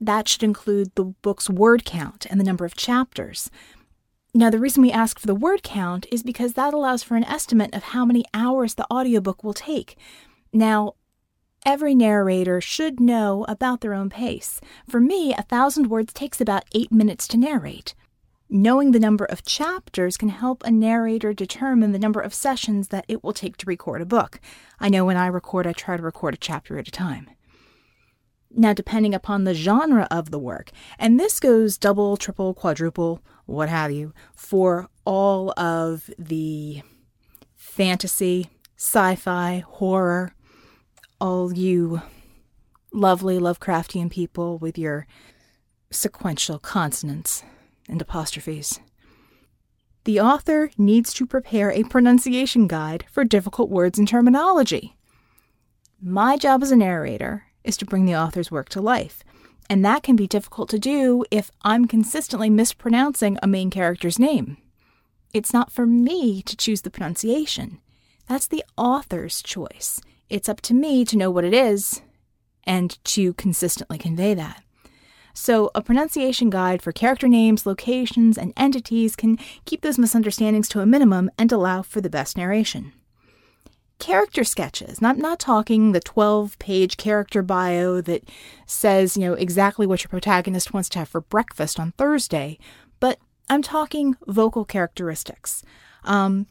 That 0.00 0.28
should 0.28 0.42
include 0.42 0.94
the 0.94 1.04
book's 1.04 1.50
word 1.50 1.84
count 1.84 2.26
and 2.28 2.40
the 2.40 2.44
number 2.44 2.64
of 2.64 2.74
chapters. 2.74 3.50
Now, 4.34 4.50
the 4.50 4.58
reason 4.58 4.82
we 4.82 4.92
ask 4.92 5.18
for 5.18 5.26
the 5.26 5.34
word 5.34 5.62
count 5.62 6.06
is 6.10 6.22
because 6.22 6.54
that 6.54 6.74
allows 6.74 7.02
for 7.02 7.16
an 7.16 7.24
estimate 7.24 7.74
of 7.74 7.84
how 7.84 8.04
many 8.04 8.24
hours 8.34 8.74
the 8.74 8.90
audiobook 8.92 9.42
will 9.42 9.54
take. 9.54 9.96
Now, 10.52 10.94
every 11.64 11.94
narrator 11.94 12.60
should 12.60 13.00
know 13.00 13.44
about 13.48 13.80
their 13.80 13.94
own 13.94 14.10
pace. 14.10 14.60
For 14.88 15.00
me, 15.00 15.34
a 15.34 15.42
thousand 15.42 15.88
words 15.88 16.12
takes 16.12 16.40
about 16.40 16.64
eight 16.74 16.92
minutes 16.92 17.26
to 17.28 17.38
narrate. 17.38 17.94
Knowing 18.48 18.92
the 18.92 19.00
number 19.00 19.24
of 19.24 19.44
chapters 19.44 20.16
can 20.16 20.28
help 20.28 20.62
a 20.62 20.70
narrator 20.70 21.32
determine 21.32 21.90
the 21.90 21.98
number 21.98 22.20
of 22.20 22.32
sessions 22.32 22.88
that 22.88 23.04
it 23.08 23.24
will 23.24 23.32
take 23.32 23.56
to 23.56 23.66
record 23.66 24.00
a 24.00 24.06
book. 24.06 24.38
I 24.78 24.88
know 24.88 25.04
when 25.04 25.16
I 25.16 25.26
record, 25.26 25.66
I 25.66 25.72
try 25.72 25.96
to 25.96 26.02
record 26.02 26.34
a 26.34 26.38
chapter 26.38 26.78
at 26.78 26.86
a 26.86 26.92
time. 26.92 27.28
Now, 28.50 28.72
depending 28.72 29.14
upon 29.14 29.44
the 29.44 29.54
genre 29.54 30.06
of 30.12 30.30
the 30.30 30.38
work, 30.38 30.70
and 30.98 31.18
this 31.18 31.40
goes 31.40 31.76
double, 31.76 32.16
triple, 32.16 32.54
quadruple, 32.54 33.20
what 33.46 33.68
have 33.68 33.90
you, 33.90 34.14
for 34.34 34.88
all 35.04 35.52
of 35.58 36.08
the 36.16 36.82
fantasy, 37.56 38.48
sci 38.76 39.16
fi, 39.16 39.64
horror, 39.66 40.32
all 41.20 41.52
you 41.52 42.00
lovely 42.92 43.38
Lovecraftian 43.38 44.08
people 44.08 44.56
with 44.56 44.78
your 44.78 45.06
sequential 45.90 46.58
consonants 46.58 47.42
and 47.88 48.00
apostrophes. 48.00 48.80
The 50.04 50.20
author 50.20 50.70
needs 50.78 51.12
to 51.14 51.26
prepare 51.26 51.70
a 51.70 51.82
pronunciation 51.82 52.68
guide 52.68 53.04
for 53.10 53.24
difficult 53.24 53.70
words 53.70 53.98
and 53.98 54.06
terminology. 54.06 54.96
My 56.00 56.36
job 56.36 56.62
as 56.62 56.70
a 56.70 56.76
narrator 56.76 57.46
is 57.64 57.76
to 57.78 57.86
bring 57.86 58.04
the 58.04 58.14
author's 58.14 58.50
work 58.50 58.68
to 58.70 58.80
life, 58.80 59.24
and 59.68 59.84
that 59.84 60.04
can 60.04 60.14
be 60.14 60.28
difficult 60.28 60.68
to 60.70 60.78
do 60.78 61.24
if 61.30 61.50
I'm 61.62 61.86
consistently 61.86 62.50
mispronouncing 62.50 63.36
a 63.42 63.48
main 63.48 63.70
character's 63.70 64.18
name. 64.18 64.58
It's 65.34 65.52
not 65.52 65.72
for 65.72 65.86
me 65.86 66.40
to 66.42 66.56
choose 66.56 66.82
the 66.82 66.90
pronunciation. 66.90 67.80
That's 68.28 68.46
the 68.46 68.64
author's 68.76 69.42
choice. 69.42 70.00
It's 70.30 70.48
up 70.48 70.60
to 70.62 70.74
me 70.74 71.04
to 71.04 71.16
know 71.16 71.30
what 71.30 71.44
it 71.44 71.54
is 71.54 72.02
and 72.64 73.02
to 73.04 73.34
consistently 73.34 73.98
convey 73.98 74.34
that. 74.34 74.62
So, 75.38 75.70
a 75.74 75.82
pronunciation 75.82 76.48
guide 76.48 76.80
for 76.80 76.92
character 76.92 77.28
names, 77.28 77.66
locations, 77.66 78.38
and 78.38 78.54
entities 78.56 79.14
can 79.14 79.38
keep 79.66 79.82
those 79.82 79.98
misunderstandings 79.98 80.66
to 80.70 80.80
a 80.80 80.86
minimum 80.86 81.30
and 81.36 81.52
allow 81.52 81.82
for 81.82 82.00
the 82.00 82.08
best 82.08 82.38
narration. 82.38 82.94
Character 83.98 84.44
sketches, 84.44 85.02
not 85.02 85.18
not 85.18 85.38
talking 85.38 85.92
the 85.92 86.00
12-page 86.00 86.96
character 86.96 87.42
bio 87.42 88.00
that 88.00 88.22
says, 88.64 89.14
you 89.14 89.26
know, 89.26 89.34
exactly 89.34 89.86
what 89.86 90.02
your 90.02 90.08
protagonist 90.08 90.72
wants 90.72 90.88
to 90.88 91.00
have 91.00 91.08
for 91.10 91.20
breakfast 91.20 91.78
on 91.78 91.92
Thursday, 91.92 92.58
but 92.98 93.18
I'm 93.50 93.60
talking 93.60 94.16
vocal 94.26 94.64
characteristics. 94.64 95.62
Um, 96.04 96.46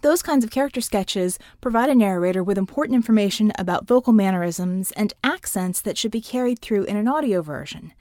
those 0.00 0.22
kinds 0.22 0.44
of 0.44 0.50
character 0.50 0.80
sketches 0.80 1.38
provide 1.60 1.90
a 1.90 1.94
narrator 1.94 2.42
with 2.42 2.58
important 2.58 2.96
information 2.96 3.52
about 3.58 3.86
vocal 3.86 4.12
mannerisms 4.12 4.90
and 4.92 5.12
accents 5.22 5.80
that 5.82 5.98
should 5.98 6.10
be 6.10 6.20
carried 6.20 6.60
through 6.60 6.84
in 6.84 6.96
an 6.96 7.06
audio 7.06 7.42
version. 7.42 7.92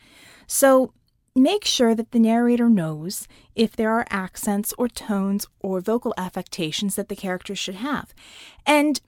So, 0.47 0.93
make 1.35 1.63
sure 1.63 1.95
that 1.95 2.11
the 2.11 2.19
narrator 2.19 2.69
knows 2.69 3.27
if 3.55 3.75
there 3.75 3.91
are 3.91 4.05
accents 4.09 4.73
or 4.77 4.87
tones 4.87 5.47
or 5.59 5.79
vocal 5.79 6.13
affectations 6.17 6.95
that 6.95 7.07
the 7.07 7.15
characters 7.15 7.59
should 7.59 7.75
have. 7.75 8.13
And 8.65 8.99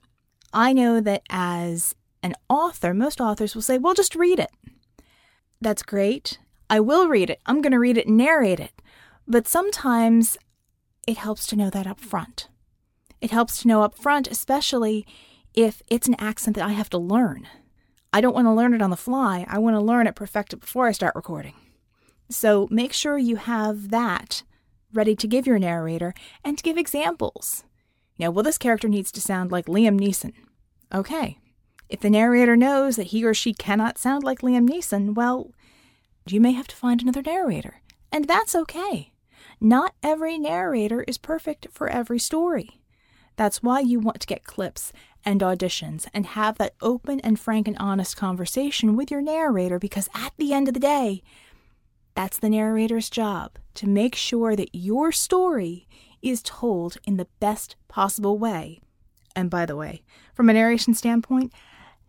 I 0.52 0.72
know 0.72 1.00
that 1.00 1.22
as 1.28 1.94
an 2.22 2.34
author, 2.48 2.94
most 2.94 3.20
authors 3.20 3.54
will 3.54 3.62
say, 3.62 3.76
well, 3.76 3.92
just 3.92 4.14
read 4.14 4.38
it. 4.38 4.50
That's 5.60 5.82
great. 5.82 6.38
I 6.70 6.80
will 6.80 7.08
read 7.08 7.28
it. 7.28 7.40
I'm 7.44 7.60
going 7.60 7.72
to 7.72 7.78
read 7.78 7.98
it 7.98 8.06
and 8.06 8.16
narrate 8.16 8.60
it. 8.60 8.72
But 9.28 9.46
sometimes 9.46 10.38
it 11.06 11.18
helps 11.18 11.46
to 11.48 11.56
know 11.56 11.70
that 11.70 11.86
up 11.86 12.00
front. 12.00 12.48
It 13.24 13.30
helps 13.30 13.62
to 13.62 13.68
know 13.68 13.82
up 13.82 13.96
front, 13.96 14.28
especially 14.28 15.06
if 15.54 15.82
it's 15.88 16.06
an 16.06 16.16
accent 16.18 16.56
that 16.56 16.66
I 16.66 16.72
have 16.72 16.90
to 16.90 16.98
learn. 16.98 17.48
I 18.12 18.20
don't 18.20 18.34
want 18.34 18.46
to 18.46 18.52
learn 18.52 18.74
it 18.74 18.82
on 18.82 18.90
the 18.90 18.98
fly. 18.98 19.46
I 19.48 19.58
want 19.60 19.76
to 19.76 19.80
learn 19.80 20.06
it, 20.06 20.14
perfect 20.14 20.52
it 20.52 20.60
before 20.60 20.88
I 20.88 20.92
start 20.92 21.16
recording. 21.16 21.54
So 22.28 22.68
make 22.70 22.92
sure 22.92 23.16
you 23.16 23.36
have 23.36 23.88
that 23.88 24.42
ready 24.92 25.16
to 25.16 25.26
give 25.26 25.46
your 25.46 25.58
narrator 25.58 26.12
and 26.44 26.58
to 26.58 26.62
give 26.62 26.76
examples. 26.76 27.64
You 28.18 28.26
know, 28.26 28.30
well, 28.30 28.42
this 28.42 28.58
character 28.58 28.90
needs 28.90 29.10
to 29.12 29.22
sound 29.22 29.50
like 29.50 29.68
Liam 29.68 29.98
Neeson. 29.98 30.34
Okay. 30.94 31.38
If 31.88 32.00
the 32.00 32.10
narrator 32.10 32.56
knows 32.56 32.96
that 32.96 33.06
he 33.06 33.24
or 33.24 33.32
she 33.32 33.54
cannot 33.54 33.96
sound 33.96 34.22
like 34.22 34.40
Liam 34.40 34.68
Neeson, 34.68 35.14
well, 35.14 35.50
you 36.26 36.42
may 36.42 36.52
have 36.52 36.68
to 36.68 36.76
find 36.76 37.00
another 37.00 37.22
narrator. 37.22 37.80
And 38.12 38.26
that's 38.26 38.54
okay. 38.54 39.14
Not 39.62 39.94
every 40.02 40.36
narrator 40.36 41.02
is 41.04 41.16
perfect 41.16 41.68
for 41.72 41.88
every 41.88 42.18
story. 42.18 42.82
That's 43.36 43.62
why 43.62 43.80
you 43.80 43.98
want 43.98 44.20
to 44.20 44.26
get 44.26 44.44
clips 44.44 44.92
and 45.24 45.40
auditions 45.40 46.06
and 46.14 46.26
have 46.26 46.58
that 46.58 46.74
open 46.80 47.20
and 47.20 47.38
frank 47.38 47.66
and 47.66 47.76
honest 47.78 48.16
conversation 48.16 48.96
with 48.96 49.10
your 49.10 49.22
narrator 49.22 49.78
because 49.78 50.08
at 50.14 50.32
the 50.36 50.52
end 50.52 50.68
of 50.68 50.74
the 50.74 50.80
day, 50.80 51.22
that's 52.14 52.38
the 52.38 52.50
narrator's 52.50 53.10
job 53.10 53.58
to 53.74 53.88
make 53.88 54.14
sure 54.14 54.54
that 54.54 54.70
your 54.72 55.10
story 55.10 55.88
is 56.22 56.42
told 56.42 56.96
in 57.06 57.16
the 57.16 57.28
best 57.40 57.76
possible 57.88 58.38
way. 58.38 58.80
And 59.34 59.50
by 59.50 59.66
the 59.66 59.76
way, 59.76 60.02
from 60.32 60.48
a 60.48 60.52
narration 60.52 60.94
standpoint, 60.94 61.52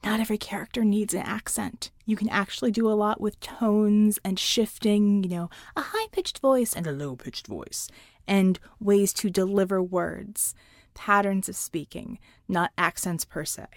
not 0.03 0.19
every 0.19 0.37
character 0.37 0.85
needs 0.85 1.15
an 1.15 1.21
accent. 1.21 1.89
You 2.05 2.15
can 2.15 2.29
actually 2.29 2.69
do 2.69 2.87
a 2.87 2.93
lot 2.93 3.19
with 3.19 3.39
tones 3.39 4.19
and 4.23 4.37
shifting, 4.37 5.23
you 5.23 5.29
know, 5.29 5.49
a 5.75 5.81
high 5.81 6.07
pitched 6.11 6.37
voice 6.37 6.75
and 6.75 6.85
a 6.85 6.91
low 6.91 7.15
pitched 7.15 7.47
voice, 7.47 7.89
and 8.27 8.59
ways 8.79 9.11
to 9.13 9.31
deliver 9.31 9.81
words 9.81 10.53
patterns 10.95 11.47
of 11.47 11.55
speaking, 11.55 12.17
not 12.47 12.71
accents 12.77 13.23
per 13.25 13.45
se. 13.45 13.67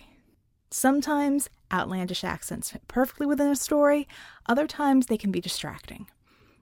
Sometimes 0.71 1.49
outlandish 1.73 2.25
accents 2.25 2.71
fit 2.71 2.87
perfectly 2.89 3.27
within 3.27 3.49
a 3.49 3.57
story, 3.57 4.09
other 4.47 4.67
times 4.67 5.07
they 5.07 5.19
can 5.19 5.31
be 5.31 5.41
distracting. 5.41 6.07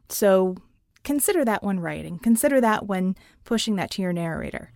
So 0.09 0.57
consider 1.05 1.45
that 1.45 1.63
when 1.63 1.81
writing, 1.81 2.19
consider 2.19 2.61
that 2.61 2.87
when 2.87 3.17
pushing 3.45 3.77
that 3.77 3.91
to 3.93 4.03
your 4.03 4.13
narrator. 4.13 4.73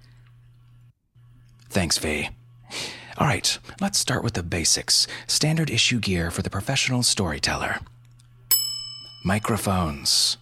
Thanks, 1.69 1.99
V. 1.99 2.29
All 3.19 3.27
right, 3.27 3.59
let's 3.81 3.99
start 3.99 4.25
with 4.25 4.35
the 4.35 4.43
basics 4.43 5.07
standard 5.27 5.71
issue 5.71 6.01
gear 6.01 6.31
for 6.31 6.43
the 6.43 6.51
professional 6.51 7.03
storyteller. 7.03 7.81
Microphones. 9.25 10.39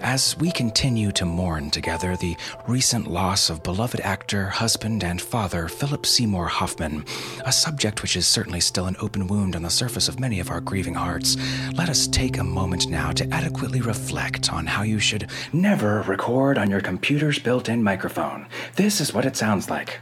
As 0.00 0.36
we 0.38 0.50
continue 0.50 1.12
to 1.12 1.24
mourn 1.24 1.70
together 1.70 2.16
the 2.16 2.36
recent 2.66 3.06
loss 3.06 3.50
of 3.50 3.62
beloved 3.62 4.00
actor, 4.00 4.46
husband, 4.46 5.04
and 5.04 5.20
father 5.20 5.68
Philip 5.68 6.06
Seymour 6.06 6.46
Hoffman, 6.46 7.04
a 7.44 7.52
subject 7.52 8.02
which 8.02 8.16
is 8.16 8.26
certainly 8.26 8.60
still 8.60 8.86
an 8.86 8.96
open 9.00 9.26
wound 9.26 9.56
on 9.56 9.62
the 9.62 9.70
surface 9.70 10.08
of 10.08 10.20
many 10.20 10.40
of 10.40 10.50
our 10.50 10.60
grieving 10.60 10.94
hearts, 10.94 11.36
let 11.74 11.88
us 11.88 12.06
take 12.06 12.38
a 12.38 12.44
moment 12.44 12.88
now 12.88 13.12
to 13.12 13.28
adequately 13.32 13.80
reflect 13.80 14.52
on 14.52 14.66
how 14.66 14.82
you 14.82 14.98
should 14.98 15.30
never 15.52 16.02
record 16.02 16.58
on 16.58 16.70
your 16.70 16.80
computer's 16.80 17.38
built 17.38 17.68
in 17.68 17.82
microphone. 17.82 18.46
This 18.76 19.00
is 19.00 19.12
what 19.12 19.26
it 19.26 19.36
sounds 19.36 19.70
like. 19.70 20.00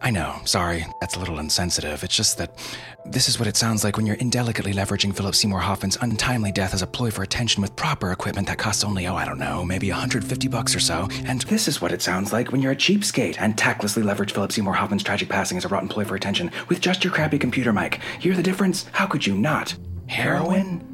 I 0.00 0.10
know, 0.10 0.40
sorry, 0.44 0.86
that's 1.00 1.16
a 1.16 1.18
little 1.18 1.38
insensitive. 1.38 2.02
It's 2.04 2.16
just 2.16 2.38
that 2.38 2.58
this 3.04 3.28
is 3.28 3.38
what 3.38 3.48
it 3.48 3.56
sounds 3.56 3.84
like 3.84 3.96
when 3.96 4.06
you're 4.06 4.16
indelicately 4.16 4.72
leveraging 4.72 5.16
Philip 5.16 5.34
Seymour 5.34 5.60
Hoffman's 5.60 5.96
untimely 6.00 6.52
death 6.52 6.74
as 6.74 6.82
a 6.82 6.86
ploy 6.86 7.10
for 7.10 7.22
attention 7.22 7.62
with 7.62 7.74
proper 7.76 8.12
equipment 8.12 8.46
that 8.48 8.58
costs 8.58 8.84
only, 8.84 9.06
oh, 9.06 9.14
I 9.14 9.24
don't 9.24 9.38
know, 9.38 9.64
maybe 9.64 9.90
150 9.90 10.48
bucks 10.48 10.74
or 10.74 10.80
so. 10.80 11.08
And 11.24 11.40
this 11.42 11.68
is 11.68 11.80
what 11.80 11.92
it 11.92 12.02
sounds 12.02 12.32
like 12.32 12.52
when 12.52 12.62
you're 12.62 12.72
a 12.72 12.76
cheapskate 12.76 13.36
and 13.38 13.56
tactlessly 13.56 14.02
leverage 14.02 14.32
Philip 14.32 14.52
Seymour 14.52 14.74
Hoffman's 14.74 15.02
tragic 15.02 15.28
passing 15.28 15.58
as 15.58 15.64
a 15.64 15.68
rotten 15.68 15.88
ploy 15.88 16.04
for 16.04 16.16
attention 16.16 16.50
with 16.68 16.80
just 16.80 17.04
your 17.04 17.12
crappy 17.12 17.38
computer 17.38 17.72
mic. 17.72 18.00
Hear 18.20 18.34
the 18.34 18.42
difference? 18.42 18.86
How 18.92 19.06
could 19.06 19.26
you 19.26 19.34
not? 19.34 19.74
Heroin? 20.06 20.88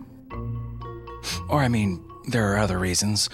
Or, 1.48 1.60
I 1.60 1.68
mean, 1.68 2.04
there 2.28 2.52
are 2.52 2.58
other 2.58 2.78
reasons. 2.78 3.28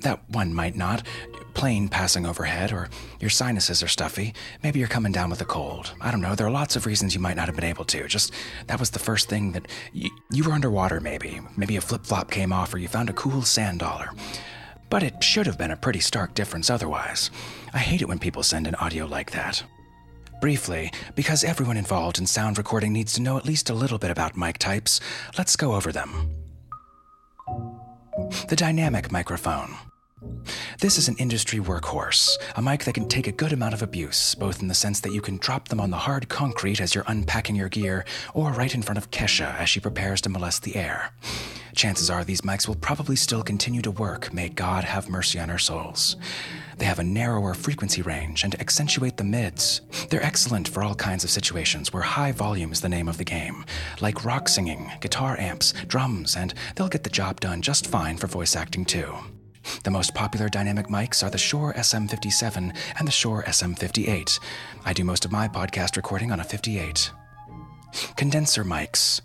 That 0.00 0.28
one 0.28 0.52
might 0.54 0.76
not. 0.76 1.06
Plane 1.54 1.88
passing 1.88 2.26
overhead, 2.26 2.72
or 2.72 2.88
your 3.20 3.30
sinuses 3.30 3.82
are 3.82 3.88
stuffy. 3.88 4.34
Maybe 4.62 4.80
you're 4.80 4.88
coming 4.88 5.12
down 5.12 5.30
with 5.30 5.40
a 5.40 5.44
cold. 5.44 5.94
I 6.00 6.10
don't 6.10 6.20
know. 6.20 6.34
There 6.34 6.46
are 6.46 6.50
lots 6.50 6.74
of 6.76 6.84
reasons 6.84 7.14
you 7.14 7.20
might 7.20 7.36
not 7.36 7.46
have 7.46 7.54
been 7.54 7.64
able 7.64 7.84
to. 7.86 8.08
Just 8.08 8.32
that 8.66 8.80
was 8.80 8.90
the 8.90 8.98
first 8.98 9.28
thing 9.28 9.52
that 9.52 9.68
y- 9.94 10.10
you 10.30 10.44
were 10.44 10.52
underwater, 10.52 11.00
maybe. 11.00 11.40
Maybe 11.56 11.76
a 11.76 11.80
flip 11.80 12.04
flop 12.04 12.30
came 12.30 12.52
off, 12.52 12.74
or 12.74 12.78
you 12.78 12.88
found 12.88 13.08
a 13.08 13.14
cool 13.14 13.42
sand 13.42 13.78
dollar. 13.80 14.10
But 14.90 15.02
it 15.02 15.22
should 15.22 15.46
have 15.46 15.56
been 15.56 15.70
a 15.70 15.76
pretty 15.76 16.00
stark 16.00 16.34
difference 16.34 16.70
otherwise. 16.70 17.30
I 17.72 17.78
hate 17.78 18.02
it 18.02 18.08
when 18.08 18.18
people 18.18 18.42
send 18.42 18.66
an 18.66 18.74
audio 18.76 19.06
like 19.06 19.30
that. 19.30 19.62
Briefly, 20.40 20.92
because 21.14 21.44
everyone 21.44 21.76
involved 21.76 22.18
in 22.18 22.26
sound 22.26 22.58
recording 22.58 22.92
needs 22.92 23.14
to 23.14 23.22
know 23.22 23.38
at 23.38 23.46
least 23.46 23.70
a 23.70 23.74
little 23.74 23.98
bit 23.98 24.10
about 24.10 24.36
mic 24.36 24.58
types, 24.58 25.00
let's 25.38 25.56
go 25.56 25.74
over 25.74 25.90
them. 25.92 26.30
The 28.48 28.56
dynamic 28.56 29.10
microphone. 29.10 29.74
This 30.80 30.98
is 30.98 31.08
an 31.08 31.16
industry 31.18 31.60
workhorse, 31.60 32.36
a 32.56 32.62
mic 32.62 32.84
that 32.84 32.94
can 32.94 33.08
take 33.08 33.26
a 33.26 33.32
good 33.32 33.52
amount 33.52 33.74
of 33.74 33.82
abuse, 33.82 34.34
both 34.34 34.60
in 34.60 34.68
the 34.68 34.74
sense 34.74 35.00
that 35.00 35.12
you 35.12 35.20
can 35.20 35.38
drop 35.38 35.68
them 35.68 35.80
on 35.80 35.90
the 35.90 35.96
hard 35.96 36.28
concrete 36.28 36.80
as 36.80 36.94
you're 36.94 37.04
unpacking 37.06 37.56
your 37.56 37.68
gear, 37.68 38.04
or 38.34 38.52
right 38.52 38.74
in 38.74 38.82
front 38.82 38.98
of 38.98 39.10
Kesha 39.10 39.56
as 39.56 39.68
she 39.68 39.80
prepares 39.80 40.20
to 40.22 40.28
molest 40.28 40.62
the 40.62 40.76
air. 40.76 41.12
Chances 41.74 42.10
are 42.10 42.22
these 42.22 42.42
mics 42.42 42.68
will 42.68 42.76
probably 42.76 43.16
still 43.16 43.42
continue 43.42 43.82
to 43.82 43.90
work, 43.90 44.32
may 44.32 44.48
God 44.48 44.84
have 44.84 45.08
mercy 45.08 45.40
on 45.40 45.50
our 45.50 45.58
souls. 45.58 46.16
They 46.78 46.84
have 46.84 46.98
a 46.98 47.04
narrower 47.04 47.54
frequency 47.54 48.02
range 48.02 48.44
and 48.44 48.60
accentuate 48.60 49.16
the 49.16 49.24
mids. 49.24 49.80
They're 50.10 50.22
excellent 50.22 50.68
for 50.68 50.82
all 50.82 50.94
kinds 50.94 51.24
of 51.24 51.30
situations 51.30 51.92
where 51.92 52.02
high 52.02 52.32
volume 52.32 52.72
is 52.72 52.80
the 52.80 52.88
name 52.88 53.08
of 53.08 53.18
the 53.18 53.24
game, 53.24 53.64
like 54.00 54.24
rock 54.24 54.48
singing, 54.48 54.90
guitar 55.00 55.38
amps, 55.38 55.72
drums, 55.86 56.36
and 56.36 56.54
they'll 56.74 56.88
get 56.88 57.04
the 57.04 57.10
job 57.10 57.40
done 57.40 57.62
just 57.62 57.86
fine 57.86 58.16
for 58.16 58.26
voice 58.26 58.54
acting 58.54 58.84
too. 58.84 59.14
The 59.82 59.90
most 59.90 60.14
popular 60.14 60.48
dynamic 60.48 60.88
mics 60.88 61.22
are 61.24 61.30
the 61.30 61.38
Shure 61.38 61.72
SM57 61.74 62.76
and 62.98 63.08
the 63.08 63.12
Shure 63.12 63.42
SM58. 63.46 64.40
I 64.84 64.92
do 64.92 65.04
most 65.04 65.24
of 65.24 65.32
my 65.32 65.48
podcast 65.48 65.96
recording 65.96 66.32
on 66.32 66.40
a 66.40 66.44
58. 66.44 67.10
Condenser 68.16 68.64
mics. 68.64 69.20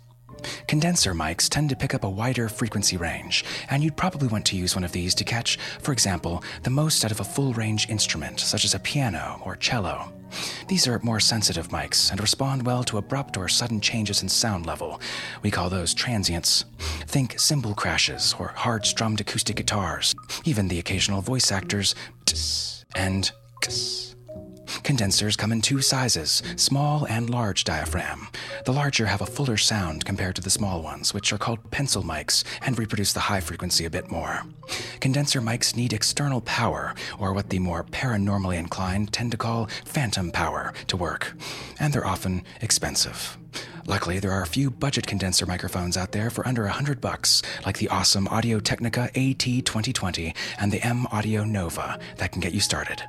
Condenser 0.66 1.14
mics 1.14 1.48
tend 1.48 1.68
to 1.70 1.76
pick 1.76 1.94
up 1.94 2.04
a 2.04 2.10
wider 2.10 2.48
frequency 2.48 2.96
range, 2.96 3.44
and 3.68 3.82
you'd 3.82 3.96
probably 3.96 4.28
want 4.28 4.46
to 4.46 4.56
use 4.56 4.74
one 4.74 4.84
of 4.84 4.92
these 4.92 5.14
to 5.16 5.24
catch, 5.24 5.58
for 5.80 5.92
example, 5.92 6.42
the 6.62 6.70
most 6.70 7.04
out 7.04 7.10
of 7.10 7.20
a 7.20 7.24
full 7.24 7.52
range 7.52 7.88
instrument, 7.88 8.40
such 8.40 8.64
as 8.64 8.74
a 8.74 8.78
piano 8.78 9.40
or 9.44 9.56
cello. 9.56 10.12
These 10.68 10.86
are 10.86 10.98
more 11.02 11.20
sensitive 11.20 11.68
mics 11.68 12.10
and 12.10 12.20
respond 12.20 12.64
well 12.64 12.84
to 12.84 12.98
abrupt 12.98 13.36
or 13.36 13.48
sudden 13.48 13.80
changes 13.80 14.22
in 14.22 14.28
sound 14.28 14.66
level. 14.66 15.00
We 15.42 15.50
call 15.50 15.70
those 15.70 15.94
transients. 15.94 16.64
Think 17.06 17.38
cymbal 17.38 17.74
crashes 17.74 18.34
or 18.38 18.48
hard 18.48 18.86
strummed 18.86 19.20
acoustic 19.20 19.56
guitars, 19.56 20.14
even 20.44 20.68
the 20.68 20.78
occasional 20.78 21.20
voice 21.20 21.50
actors 21.52 21.94
and. 22.94 23.30
Condensers 24.82 25.36
come 25.36 25.52
in 25.52 25.60
two 25.60 25.80
sizes, 25.80 26.42
small 26.56 27.06
and 27.06 27.30
large 27.30 27.64
diaphragm. 27.64 28.28
The 28.64 28.72
larger 28.72 29.06
have 29.06 29.20
a 29.20 29.26
fuller 29.26 29.56
sound 29.56 30.04
compared 30.04 30.36
to 30.36 30.42
the 30.42 30.50
small 30.50 30.82
ones, 30.82 31.12
which 31.14 31.32
are 31.32 31.38
called 31.38 31.70
pencil 31.70 32.02
mics 32.02 32.44
and 32.62 32.78
reproduce 32.78 33.12
the 33.12 33.20
high 33.20 33.40
frequency 33.40 33.84
a 33.84 33.90
bit 33.90 34.10
more. 34.10 34.42
Condenser 35.00 35.40
mics 35.40 35.76
need 35.76 35.92
external 35.92 36.40
power, 36.42 36.94
or 37.18 37.32
what 37.32 37.50
the 37.50 37.58
more 37.58 37.84
paranormally 37.84 38.58
inclined 38.58 39.12
tend 39.12 39.30
to 39.32 39.36
call 39.36 39.68
phantom 39.84 40.30
power, 40.30 40.72
to 40.86 40.96
work, 40.96 41.32
and 41.78 41.92
they're 41.92 42.06
often 42.06 42.42
expensive. 42.60 43.36
Luckily, 43.86 44.20
there 44.20 44.32
are 44.32 44.42
a 44.42 44.46
few 44.46 44.70
budget 44.70 45.06
condenser 45.06 45.46
microphones 45.46 45.96
out 45.96 46.12
there 46.12 46.30
for 46.30 46.46
under 46.46 46.62
100 46.62 47.00
bucks, 47.00 47.42
like 47.66 47.78
the 47.78 47.88
awesome 47.88 48.28
Audio 48.28 48.60
Technica 48.60 49.10
AT2020 49.14 50.36
and 50.58 50.70
the 50.70 50.82
M 50.82 51.06
Audio 51.08 51.44
Nova 51.44 51.98
that 52.18 52.30
can 52.30 52.40
get 52.40 52.52
you 52.52 52.60
started. 52.60 53.02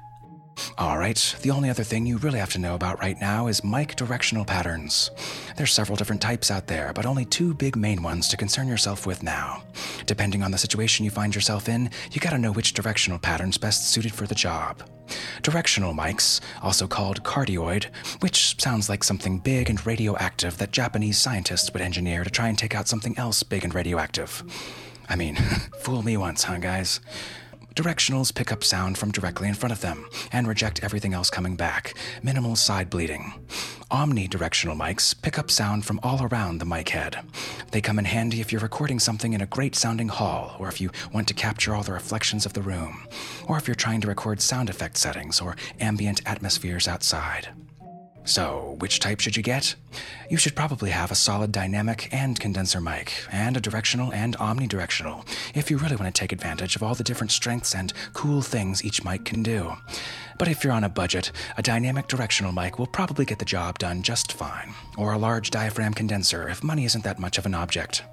All 0.77 0.97
right, 0.97 1.35
the 1.41 1.51
only 1.51 1.69
other 1.69 1.83
thing 1.83 2.05
you 2.05 2.17
really 2.17 2.39
have 2.39 2.51
to 2.53 2.59
know 2.59 2.75
about 2.75 2.99
right 3.01 3.19
now 3.19 3.47
is 3.47 3.63
mic 3.63 3.95
directional 3.95 4.45
patterns. 4.45 5.11
There's 5.57 5.73
several 5.73 5.95
different 5.95 6.21
types 6.21 6.49
out 6.49 6.67
there, 6.67 6.91
but 6.93 7.05
only 7.05 7.25
two 7.25 7.53
big 7.53 7.75
main 7.75 8.01
ones 8.01 8.27
to 8.29 8.37
concern 8.37 8.67
yourself 8.67 9.05
with 9.05 9.23
now. 9.23 9.63
Depending 10.05 10.43
on 10.43 10.51
the 10.51 10.57
situation 10.57 11.05
you 11.05 11.11
find 11.11 11.33
yourself 11.35 11.69
in, 11.69 11.89
you 12.11 12.21
gotta 12.21 12.37
know 12.37 12.51
which 12.51 12.73
directional 12.73 13.19
pattern's 13.19 13.57
best 13.57 13.89
suited 13.89 14.13
for 14.13 14.27
the 14.27 14.35
job. 14.35 14.83
Directional 15.41 15.93
mics, 15.93 16.39
also 16.61 16.87
called 16.87 17.23
cardioid, 17.23 17.85
which 18.21 18.61
sounds 18.61 18.89
like 18.89 19.03
something 19.03 19.39
big 19.39 19.69
and 19.69 19.85
radioactive 19.85 20.57
that 20.57 20.71
Japanese 20.71 21.17
scientists 21.17 21.71
would 21.73 21.81
engineer 21.81 22.23
to 22.23 22.29
try 22.29 22.47
and 22.47 22.57
take 22.57 22.75
out 22.75 22.87
something 22.87 23.17
else 23.17 23.43
big 23.43 23.63
and 23.63 23.73
radioactive. 23.73 24.43
I 25.09 25.15
mean, 25.15 25.35
fool 25.79 26.03
me 26.03 26.17
once, 26.17 26.43
huh, 26.43 26.57
guys? 26.57 27.01
Directionals 27.75 28.35
pick 28.35 28.51
up 28.51 28.65
sound 28.65 28.97
from 28.97 29.11
directly 29.11 29.47
in 29.47 29.53
front 29.53 29.71
of 29.71 29.79
them 29.79 30.05
and 30.33 30.45
reject 30.45 30.83
everything 30.83 31.13
else 31.13 31.29
coming 31.29 31.55
back, 31.55 31.93
minimal 32.21 32.57
side 32.57 32.89
bleeding. 32.89 33.33
Omnidirectional 33.89 34.75
mics 34.75 35.19
pick 35.21 35.39
up 35.39 35.49
sound 35.49 35.85
from 35.85 35.99
all 36.03 36.21
around 36.23 36.57
the 36.57 36.65
mic 36.65 36.89
head. 36.89 37.19
They 37.71 37.79
come 37.79 37.97
in 37.97 38.05
handy 38.05 38.41
if 38.41 38.51
you're 38.51 38.61
recording 38.61 38.99
something 38.99 39.31
in 39.31 39.41
a 39.41 39.45
great 39.45 39.75
sounding 39.75 40.09
hall, 40.09 40.57
or 40.59 40.67
if 40.67 40.81
you 40.81 40.91
want 41.13 41.29
to 41.29 41.33
capture 41.33 41.73
all 41.73 41.83
the 41.83 41.93
reflections 41.93 42.45
of 42.45 42.53
the 42.53 42.61
room, 42.61 43.07
or 43.47 43.57
if 43.57 43.67
you're 43.67 43.75
trying 43.75 44.01
to 44.01 44.07
record 44.07 44.41
sound 44.41 44.69
effect 44.69 44.97
settings 44.97 45.39
or 45.39 45.55
ambient 45.79 46.21
atmospheres 46.25 46.89
outside. 46.89 47.49
So, 48.23 48.75
which 48.79 48.99
type 48.99 49.19
should 49.19 49.35
you 49.35 49.43
get? 49.43 49.75
You 50.29 50.37
should 50.37 50.55
probably 50.55 50.91
have 50.91 51.11
a 51.11 51.15
solid 51.15 51.51
dynamic 51.51 52.07
and 52.11 52.39
condenser 52.39 52.79
mic, 52.79 53.25
and 53.31 53.57
a 53.57 53.61
directional 53.61 54.13
and 54.13 54.37
omnidirectional, 54.37 55.27
if 55.55 55.71
you 55.71 55.77
really 55.77 55.95
want 55.95 56.13
to 56.13 56.19
take 56.19 56.31
advantage 56.31 56.75
of 56.75 56.83
all 56.83 56.93
the 56.93 57.03
different 57.03 57.31
strengths 57.31 57.73
and 57.73 57.93
cool 58.13 58.41
things 58.41 58.85
each 58.85 59.03
mic 59.03 59.25
can 59.25 59.41
do. 59.41 59.73
But 60.37 60.47
if 60.47 60.63
you're 60.63 60.73
on 60.73 60.83
a 60.83 60.89
budget, 60.89 61.31
a 61.57 61.63
dynamic 61.63 62.07
directional 62.07 62.51
mic 62.51 62.77
will 62.77 62.87
probably 62.87 63.25
get 63.25 63.39
the 63.39 63.45
job 63.45 63.79
done 63.79 64.03
just 64.03 64.33
fine, 64.33 64.73
or 64.97 65.13
a 65.13 65.17
large 65.17 65.49
diaphragm 65.49 65.93
condenser 65.93 66.47
if 66.47 66.63
money 66.63 66.85
isn't 66.85 67.03
that 67.03 67.19
much 67.19 67.37
of 67.37 67.45
an 67.45 67.55
object. 67.55 68.03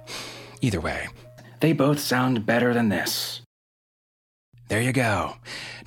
Either 0.61 0.81
way, 0.81 1.07
they 1.59 1.71
both 1.71 1.99
sound 1.99 2.45
better 2.45 2.73
than 2.73 2.89
this. 2.89 3.41
There 4.69 4.81
you 4.81 4.93
go. 4.93 5.37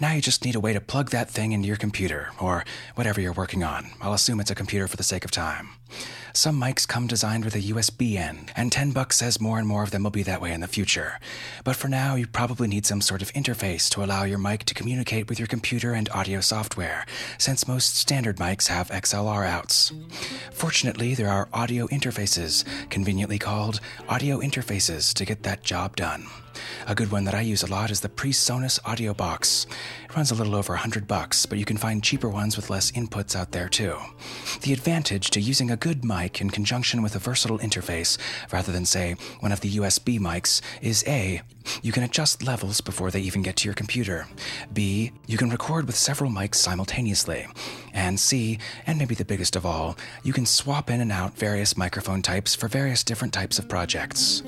Now 0.00 0.12
you 0.12 0.20
just 0.20 0.44
need 0.44 0.56
a 0.56 0.60
way 0.60 0.72
to 0.72 0.80
plug 0.80 1.10
that 1.10 1.30
thing 1.30 1.52
into 1.52 1.68
your 1.68 1.76
computer, 1.76 2.30
or 2.40 2.64
whatever 2.96 3.20
you're 3.20 3.32
working 3.32 3.62
on. 3.62 3.92
I'll 4.00 4.12
assume 4.12 4.40
it's 4.40 4.50
a 4.50 4.56
computer 4.56 4.88
for 4.88 4.96
the 4.96 5.04
sake 5.04 5.24
of 5.24 5.30
time. 5.30 5.68
Some 6.32 6.60
mics 6.60 6.88
come 6.88 7.06
designed 7.06 7.44
with 7.44 7.54
a 7.54 7.60
USB 7.60 8.16
end, 8.16 8.50
and 8.56 8.72
10 8.72 8.90
bucks 8.90 9.18
says 9.18 9.40
more 9.40 9.60
and 9.60 9.68
more 9.68 9.84
of 9.84 9.92
them 9.92 10.02
will 10.02 10.10
be 10.10 10.24
that 10.24 10.40
way 10.40 10.52
in 10.52 10.60
the 10.60 10.66
future. 10.66 11.20
But 11.62 11.76
for 11.76 11.86
now, 11.86 12.16
you 12.16 12.26
probably 12.26 12.66
need 12.66 12.84
some 12.84 13.00
sort 13.00 13.22
of 13.22 13.32
interface 13.34 13.88
to 13.90 14.02
allow 14.02 14.24
your 14.24 14.38
mic 14.38 14.64
to 14.64 14.74
communicate 14.74 15.28
with 15.28 15.38
your 15.38 15.46
computer 15.46 15.92
and 15.92 16.08
audio 16.10 16.40
software, 16.40 17.06
since 17.38 17.68
most 17.68 17.96
standard 17.96 18.38
mics 18.38 18.66
have 18.66 18.90
XLR 18.90 19.46
outs. 19.46 19.92
Fortunately, 20.50 21.14
there 21.14 21.28
are 21.30 21.48
audio 21.52 21.86
interfaces, 21.86 22.64
conveniently 22.90 23.38
called 23.38 23.78
audio 24.08 24.40
interfaces, 24.40 25.14
to 25.14 25.24
get 25.24 25.44
that 25.44 25.62
job 25.62 25.94
done. 25.94 26.26
A 26.86 26.94
good 26.94 27.10
one 27.10 27.24
that 27.24 27.34
I 27.34 27.40
use 27.40 27.62
a 27.62 27.70
lot 27.70 27.90
is 27.90 28.00
the 28.00 28.08
PreSonus 28.08 28.78
Audio 28.84 29.14
Box. 29.14 29.66
It 30.04 30.16
runs 30.16 30.30
a 30.30 30.34
little 30.34 30.54
over 30.54 30.72
100 30.72 31.06
bucks, 31.06 31.46
but 31.46 31.58
you 31.58 31.64
can 31.64 31.76
find 31.76 32.02
cheaper 32.02 32.28
ones 32.28 32.56
with 32.56 32.70
less 32.70 32.90
inputs 32.92 33.34
out 33.34 33.52
there 33.52 33.68
too. 33.68 33.96
The 34.62 34.72
advantage 34.72 35.30
to 35.30 35.40
using 35.40 35.70
a 35.70 35.76
good 35.76 36.04
mic 36.04 36.40
in 36.40 36.50
conjunction 36.50 37.02
with 37.02 37.14
a 37.14 37.18
versatile 37.18 37.58
interface, 37.58 38.18
rather 38.52 38.72
than, 38.72 38.84
say, 38.84 39.16
one 39.40 39.52
of 39.52 39.60
the 39.60 39.76
USB 39.76 40.18
mics, 40.18 40.60
is 40.80 41.04
A, 41.06 41.42
you 41.82 41.92
can 41.92 42.02
adjust 42.02 42.42
levels 42.42 42.80
before 42.80 43.10
they 43.10 43.20
even 43.20 43.42
get 43.42 43.56
to 43.56 43.66
your 43.66 43.74
computer. 43.74 44.26
B, 44.72 45.12
you 45.26 45.38
can 45.38 45.50
record 45.50 45.86
with 45.86 45.96
several 45.96 46.30
mics 46.30 46.56
simultaneously. 46.56 47.46
And 47.92 48.18
C, 48.18 48.58
and 48.86 48.98
maybe 48.98 49.14
the 49.14 49.24
biggest 49.24 49.56
of 49.56 49.66
all, 49.66 49.96
you 50.22 50.32
can 50.32 50.46
swap 50.46 50.90
in 50.90 51.00
and 51.00 51.12
out 51.12 51.36
various 51.36 51.76
microphone 51.76 52.22
types 52.22 52.54
for 52.54 52.68
various 52.68 53.04
different 53.04 53.34
types 53.34 53.58
of 53.58 53.68
projects. 53.68 54.42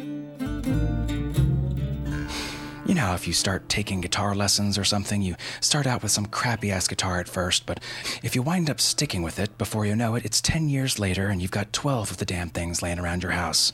You 2.94 3.00
know, 3.00 3.14
if 3.14 3.26
you 3.26 3.32
start 3.32 3.68
taking 3.68 4.00
guitar 4.00 4.36
lessons 4.36 4.78
or 4.78 4.84
something, 4.84 5.20
you 5.20 5.34
start 5.60 5.84
out 5.84 6.04
with 6.04 6.12
some 6.12 6.26
crappy 6.26 6.70
ass 6.70 6.86
guitar 6.86 7.18
at 7.18 7.26
first, 7.26 7.66
but 7.66 7.80
if 8.22 8.36
you 8.36 8.42
wind 8.42 8.70
up 8.70 8.80
sticking 8.80 9.22
with 9.22 9.40
it, 9.40 9.58
before 9.58 9.84
you 9.84 9.96
know 9.96 10.14
it, 10.14 10.24
it's 10.24 10.40
10 10.40 10.68
years 10.68 11.00
later 11.00 11.26
and 11.26 11.42
you've 11.42 11.50
got 11.50 11.72
12 11.72 12.12
of 12.12 12.16
the 12.18 12.24
damn 12.24 12.50
things 12.50 12.82
laying 12.82 13.00
around 13.00 13.24
your 13.24 13.32
house. 13.32 13.72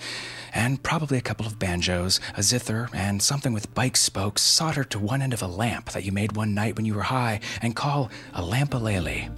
And 0.54 0.82
probably 0.82 1.18
a 1.18 1.20
couple 1.20 1.44
of 1.44 1.58
banjos, 1.58 2.18
a 2.34 2.42
zither, 2.42 2.88
and 2.94 3.20
something 3.20 3.52
with 3.52 3.74
bike 3.74 3.98
spokes 3.98 4.40
soldered 4.40 4.88
to 4.92 4.98
one 4.98 5.20
end 5.20 5.34
of 5.34 5.42
a 5.42 5.46
lamp 5.46 5.90
that 5.90 6.04
you 6.04 6.12
made 6.12 6.34
one 6.34 6.54
night 6.54 6.76
when 6.76 6.86
you 6.86 6.94
were 6.94 7.02
high 7.02 7.40
and 7.60 7.76
call 7.76 8.10
a 8.32 8.40
lampalele. 8.40 9.28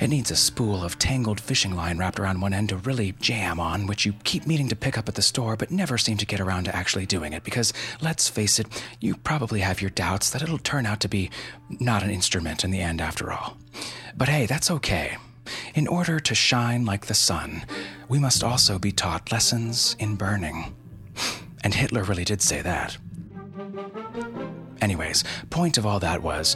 It 0.00 0.08
needs 0.08 0.30
a 0.30 0.36
spool 0.36 0.84
of 0.84 0.98
tangled 0.98 1.40
fishing 1.40 1.74
line 1.74 1.98
wrapped 1.98 2.20
around 2.20 2.40
one 2.40 2.52
end 2.52 2.68
to 2.68 2.76
really 2.76 3.12
jam 3.20 3.58
on, 3.58 3.86
which 3.86 4.06
you 4.06 4.14
keep 4.22 4.46
meaning 4.46 4.68
to 4.68 4.76
pick 4.76 4.96
up 4.96 5.08
at 5.08 5.16
the 5.16 5.22
store 5.22 5.56
but 5.56 5.72
never 5.72 5.98
seem 5.98 6.16
to 6.18 6.26
get 6.26 6.40
around 6.40 6.64
to 6.64 6.76
actually 6.76 7.06
doing 7.06 7.32
it 7.32 7.42
because, 7.42 7.72
let's 8.00 8.28
face 8.28 8.60
it, 8.60 8.66
you 9.00 9.16
probably 9.16 9.60
have 9.60 9.80
your 9.80 9.90
doubts 9.90 10.30
that 10.30 10.42
it'll 10.42 10.58
turn 10.58 10.86
out 10.86 11.00
to 11.00 11.08
be 11.08 11.30
not 11.68 12.04
an 12.04 12.10
instrument 12.10 12.64
in 12.64 12.70
the 12.70 12.80
end 12.80 13.00
after 13.00 13.32
all. 13.32 13.56
But 14.16 14.28
hey, 14.28 14.46
that's 14.46 14.70
okay. 14.70 15.16
In 15.74 15.88
order 15.88 16.20
to 16.20 16.34
shine 16.34 16.84
like 16.84 17.06
the 17.06 17.14
sun, 17.14 17.64
we 18.08 18.18
must 18.18 18.44
also 18.44 18.78
be 18.78 18.92
taught 18.92 19.32
lessons 19.32 19.96
in 19.98 20.14
burning. 20.14 20.74
And 21.64 21.74
Hitler 21.74 22.04
really 22.04 22.24
did 22.24 22.40
say 22.40 22.62
that. 22.62 22.96
Anyways, 24.80 25.24
point 25.50 25.76
of 25.76 25.86
all 25.86 25.98
that 26.00 26.22
was 26.22 26.54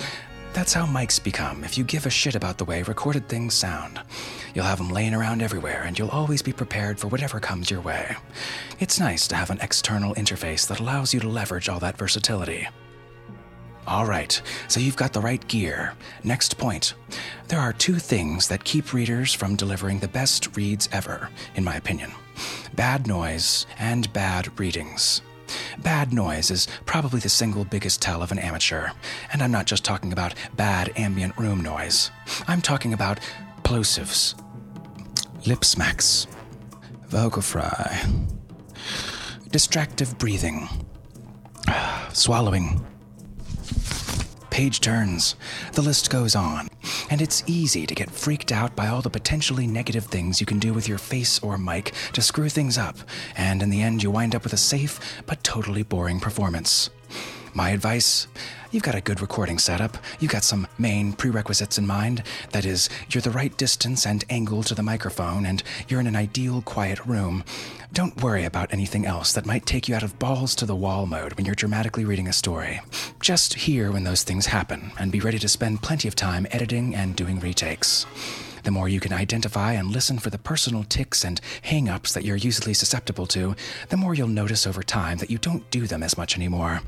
that's 0.52 0.72
how 0.72 0.84
mics 0.86 1.22
become 1.22 1.64
if 1.64 1.78
you 1.78 1.84
give 1.84 2.06
a 2.06 2.10
shit 2.10 2.34
about 2.34 2.58
the 2.58 2.64
way 2.64 2.82
recorded 2.82 3.28
things 3.28 3.54
sound. 3.54 4.00
You'll 4.54 4.66
have 4.66 4.78
them 4.78 4.90
laying 4.90 5.14
around 5.14 5.42
everywhere, 5.42 5.82
and 5.84 5.98
you'll 5.98 6.08
always 6.08 6.42
be 6.42 6.52
prepared 6.52 6.98
for 6.98 7.08
whatever 7.08 7.40
comes 7.40 7.70
your 7.70 7.80
way. 7.80 8.16
It's 8.78 9.00
nice 9.00 9.26
to 9.28 9.36
have 9.36 9.50
an 9.50 9.60
external 9.60 10.14
interface 10.14 10.66
that 10.68 10.80
allows 10.80 11.14
you 11.14 11.20
to 11.20 11.28
leverage 11.28 11.68
all 11.68 11.80
that 11.80 11.96
versatility. 11.96 12.68
All 13.86 14.06
right, 14.06 14.40
so 14.68 14.78
you've 14.78 14.96
got 14.96 15.12
the 15.12 15.20
right 15.20 15.46
gear. 15.48 15.94
Next 16.22 16.56
point. 16.56 16.94
There 17.48 17.58
are 17.58 17.72
two 17.72 17.96
things 17.96 18.46
that 18.48 18.64
keep 18.64 18.92
readers 18.92 19.34
from 19.34 19.56
delivering 19.56 19.98
the 19.98 20.08
best 20.08 20.56
reads 20.56 20.88
ever, 20.92 21.28
in 21.54 21.64
my 21.64 21.76
opinion 21.76 22.12
bad 22.74 23.06
noise 23.06 23.66
and 23.78 24.10
bad 24.12 24.58
readings. 24.58 25.20
Bad 25.78 26.12
noise 26.12 26.50
is 26.50 26.68
probably 26.86 27.20
the 27.20 27.28
single 27.28 27.64
biggest 27.64 28.00
tell 28.02 28.22
of 28.22 28.32
an 28.32 28.38
amateur, 28.38 28.90
and 29.32 29.42
I'm 29.42 29.50
not 29.50 29.66
just 29.66 29.84
talking 29.84 30.12
about 30.12 30.34
bad 30.56 30.92
ambient 30.96 31.36
room 31.38 31.60
noise. 31.60 32.10
I'm 32.46 32.60
talking 32.60 32.92
about 32.92 33.20
plosives, 33.62 34.34
lip 35.46 35.64
smacks, 35.64 36.26
vocal 37.08 37.42
fry, 37.42 38.04
distractive 39.50 40.18
breathing, 40.18 40.68
swallowing, 42.12 42.84
page 44.50 44.80
turns. 44.80 45.34
The 45.72 45.82
list 45.82 46.10
goes 46.10 46.36
on. 46.36 46.68
And 47.12 47.20
it's 47.20 47.44
easy 47.46 47.86
to 47.86 47.94
get 47.94 48.10
freaked 48.10 48.52
out 48.52 48.74
by 48.74 48.88
all 48.88 49.02
the 49.02 49.10
potentially 49.10 49.66
negative 49.66 50.06
things 50.06 50.40
you 50.40 50.46
can 50.46 50.58
do 50.58 50.72
with 50.72 50.88
your 50.88 50.96
face 50.96 51.38
or 51.40 51.58
mic 51.58 51.92
to 52.14 52.22
screw 52.22 52.48
things 52.48 52.78
up, 52.78 52.96
and 53.36 53.62
in 53.62 53.68
the 53.68 53.82
end, 53.82 54.02
you 54.02 54.10
wind 54.10 54.34
up 54.34 54.44
with 54.44 54.54
a 54.54 54.56
safe 54.56 54.98
but 55.26 55.44
totally 55.44 55.82
boring 55.82 56.20
performance. 56.20 56.88
My 57.54 57.70
advice 57.70 58.28
you've 58.70 58.82
got 58.82 58.94
a 58.94 59.02
good 59.02 59.20
recording 59.20 59.58
setup, 59.58 59.98
you've 60.18 60.32
got 60.32 60.42
some 60.42 60.66
main 60.78 61.12
prerequisites 61.12 61.76
in 61.76 61.86
mind. 61.86 62.22
That 62.52 62.64
is, 62.64 62.88
you're 63.10 63.20
the 63.20 63.30
right 63.30 63.54
distance 63.58 64.06
and 64.06 64.24
angle 64.30 64.62
to 64.62 64.74
the 64.74 64.82
microphone, 64.82 65.44
and 65.44 65.62
you're 65.86 66.00
in 66.00 66.06
an 66.06 66.16
ideal 66.16 66.62
quiet 66.62 67.04
room. 67.04 67.44
Don't 67.92 68.22
worry 68.22 68.44
about 68.44 68.72
anything 68.72 69.04
else 69.04 69.34
that 69.34 69.44
might 69.44 69.66
take 69.66 69.86
you 69.86 69.94
out 69.94 70.02
of 70.02 70.18
balls 70.18 70.54
to 70.54 70.64
the 70.64 70.74
wall 70.74 71.04
mode 71.04 71.34
when 71.34 71.44
you're 71.44 71.54
dramatically 71.54 72.06
reading 72.06 72.26
a 72.26 72.32
story. 72.32 72.80
Just 73.20 73.52
hear 73.52 73.92
when 73.92 74.04
those 74.04 74.22
things 74.22 74.46
happen, 74.46 74.92
and 74.98 75.12
be 75.12 75.20
ready 75.20 75.38
to 75.38 75.48
spend 75.48 75.82
plenty 75.82 76.08
of 76.08 76.16
time 76.16 76.46
editing 76.50 76.94
and 76.94 77.14
doing 77.14 77.38
retakes. 77.38 78.06
The 78.62 78.70
more 78.70 78.88
you 78.88 79.00
can 79.00 79.12
identify 79.12 79.72
and 79.72 79.90
listen 79.90 80.18
for 80.18 80.30
the 80.30 80.38
personal 80.38 80.84
tics 80.84 81.22
and 81.24 81.40
hang 81.60 81.90
ups 81.90 82.14
that 82.14 82.24
you're 82.24 82.36
usually 82.36 82.74
susceptible 82.74 83.26
to, 83.26 83.54
the 83.90 83.96
more 83.98 84.14
you'll 84.14 84.28
notice 84.28 84.66
over 84.66 84.82
time 84.82 85.18
that 85.18 85.30
you 85.30 85.36
don't 85.36 85.68
do 85.70 85.86
them 85.86 86.02
as 86.02 86.16
much 86.16 86.36
anymore. 86.36 86.80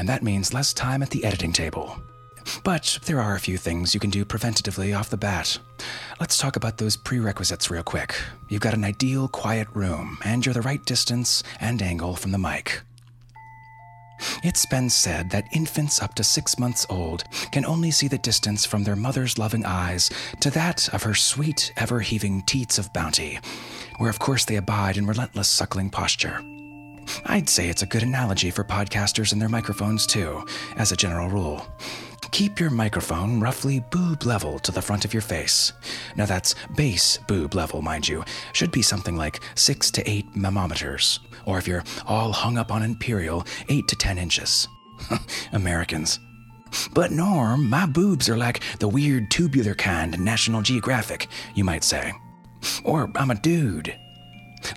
And 0.00 0.08
that 0.08 0.22
means 0.22 0.54
less 0.54 0.72
time 0.72 1.02
at 1.02 1.10
the 1.10 1.26
editing 1.26 1.52
table. 1.52 1.94
But 2.64 3.00
there 3.04 3.20
are 3.20 3.34
a 3.34 3.40
few 3.40 3.58
things 3.58 3.92
you 3.92 4.00
can 4.00 4.08
do 4.08 4.24
preventatively 4.24 4.98
off 4.98 5.10
the 5.10 5.18
bat. 5.18 5.58
Let's 6.18 6.38
talk 6.38 6.56
about 6.56 6.78
those 6.78 6.96
prerequisites 6.96 7.70
real 7.70 7.82
quick. 7.82 8.18
You've 8.48 8.62
got 8.62 8.72
an 8.72 8.82
ideal 8.82 9.28
quiet 9.28 9.68
room, 9.74 10.16
and 10.24 10.46
you're 10.46 10.54
the 10.54 10.62
right 10.62 10.82
distance 10.86 11.42
and 11.60 11.82
angle 11.82 12.16
from 12.16 12.30
the 12.30 12.38
mic. 12.38 12.80
It's 14.42 14.64
been 14.64 14.88
said 14.88 15.28
that 15.32 15.54
infants 15.54 16.00
up 16.00 16.14
to 16.14 16.24
six 16.24 16.58
months 16.58 16.86
old 16.88 17.24
can 17.52 17.66
only 17.66 17.90
see 17.90 18.08
the 18.08 18.16
distance 18.16 18.64
from 18.64 18.84
their 18.84 18.96
mother's 18.96 19.36
loving 19.36 19.66
eyes 19.66 20.08
to 20.40 20.48
that 20.52 20.88
of 20.94 21.02
her 21.02 21.14
sweet, 21.14 21.74
ever 21.76 22.00
heaving 22.00 22.42
teats 22.46 22.78
of 22.78 22.90
bounty, 22.94 23.38
where 23.98 24.08
of 24.08 24.18
course 24.18 24.46
they 24.46 24.56
abide 24.56 24.96
in 24.96 25.06
relentless 25.06 25.48
suckling 25.48 25.90
posture. 25.90 26.42
I'd 27.26 27.48
say 27.48 27.68
it's 27.68 27.82
a 27.82 27.86
good 27.86 28.02
analogy 28.02 28.50
for 28.50 28.64
podcasters 28.64 29.32
and 29.32 29.40
their 29.40 29.48
microphones, 29.48 30.06
too, 30.06 30.44
as 30.76 30.92
a 30.92 30.96
general 30.96 31.28
rule. 31.28 31.66
Keep 32.30 32.60
your 32.60 32.70
microphone 32.70 33.40
roughly 33.40 33.80
boob 33.90 34.24
level 34.24 34.58
to 34.60 34.70
the 34.70 34.80
front 34.80 35.04
of 35.04 35.12
your 35.12 35.20
face. 35.20 35.72
Now, 36.16 36.26
that's 36.26 36.54
base 36.76 37.18
boob 37.28 37.54
level, 37.54 37.82
mind 37.82 38.06
you, 38.06 38.24
should 38.52 38.70
be 38.70 38.82
something 38.82 39.16
like 39.16 39.40
6 39.56 39.90
to 39.92 40.08
8 40.08 40.34
mammometers, 40.34 41.18
or 41.44 41.58
if 41.58 41.66
you're 41.66 41.84
all 42.06 42.32
hung 42.32 42.56
up 42.56 42.70
on 42.70 42.82
Imperial, 42.82 43.44
8 43.68 43.88
to 43.88 43.96
10 43.96 44.18
inches. 44.18 44.68
Americans. 45.52 46.20
But 46.92 47.10
Norm, 47.10 47.68
my 47.68 47.86
boobs 47.86 48.28
are 48.28 48.36
like 48.36 48.60
the 48.78 48.88
weird 48.88 49.30
tubular 49.30 49.74
kind 49.74 50.14
in 50.14 50.24
National 50.24 50.62
Geographic, 50.62 51.26
you 51.54 51.64
might 51.64 51.82
say. 51.82 52.12
Or 52.84 53.10
I'm 53.16 53.30
a 53.30 53.34
dude. 53.34 53.94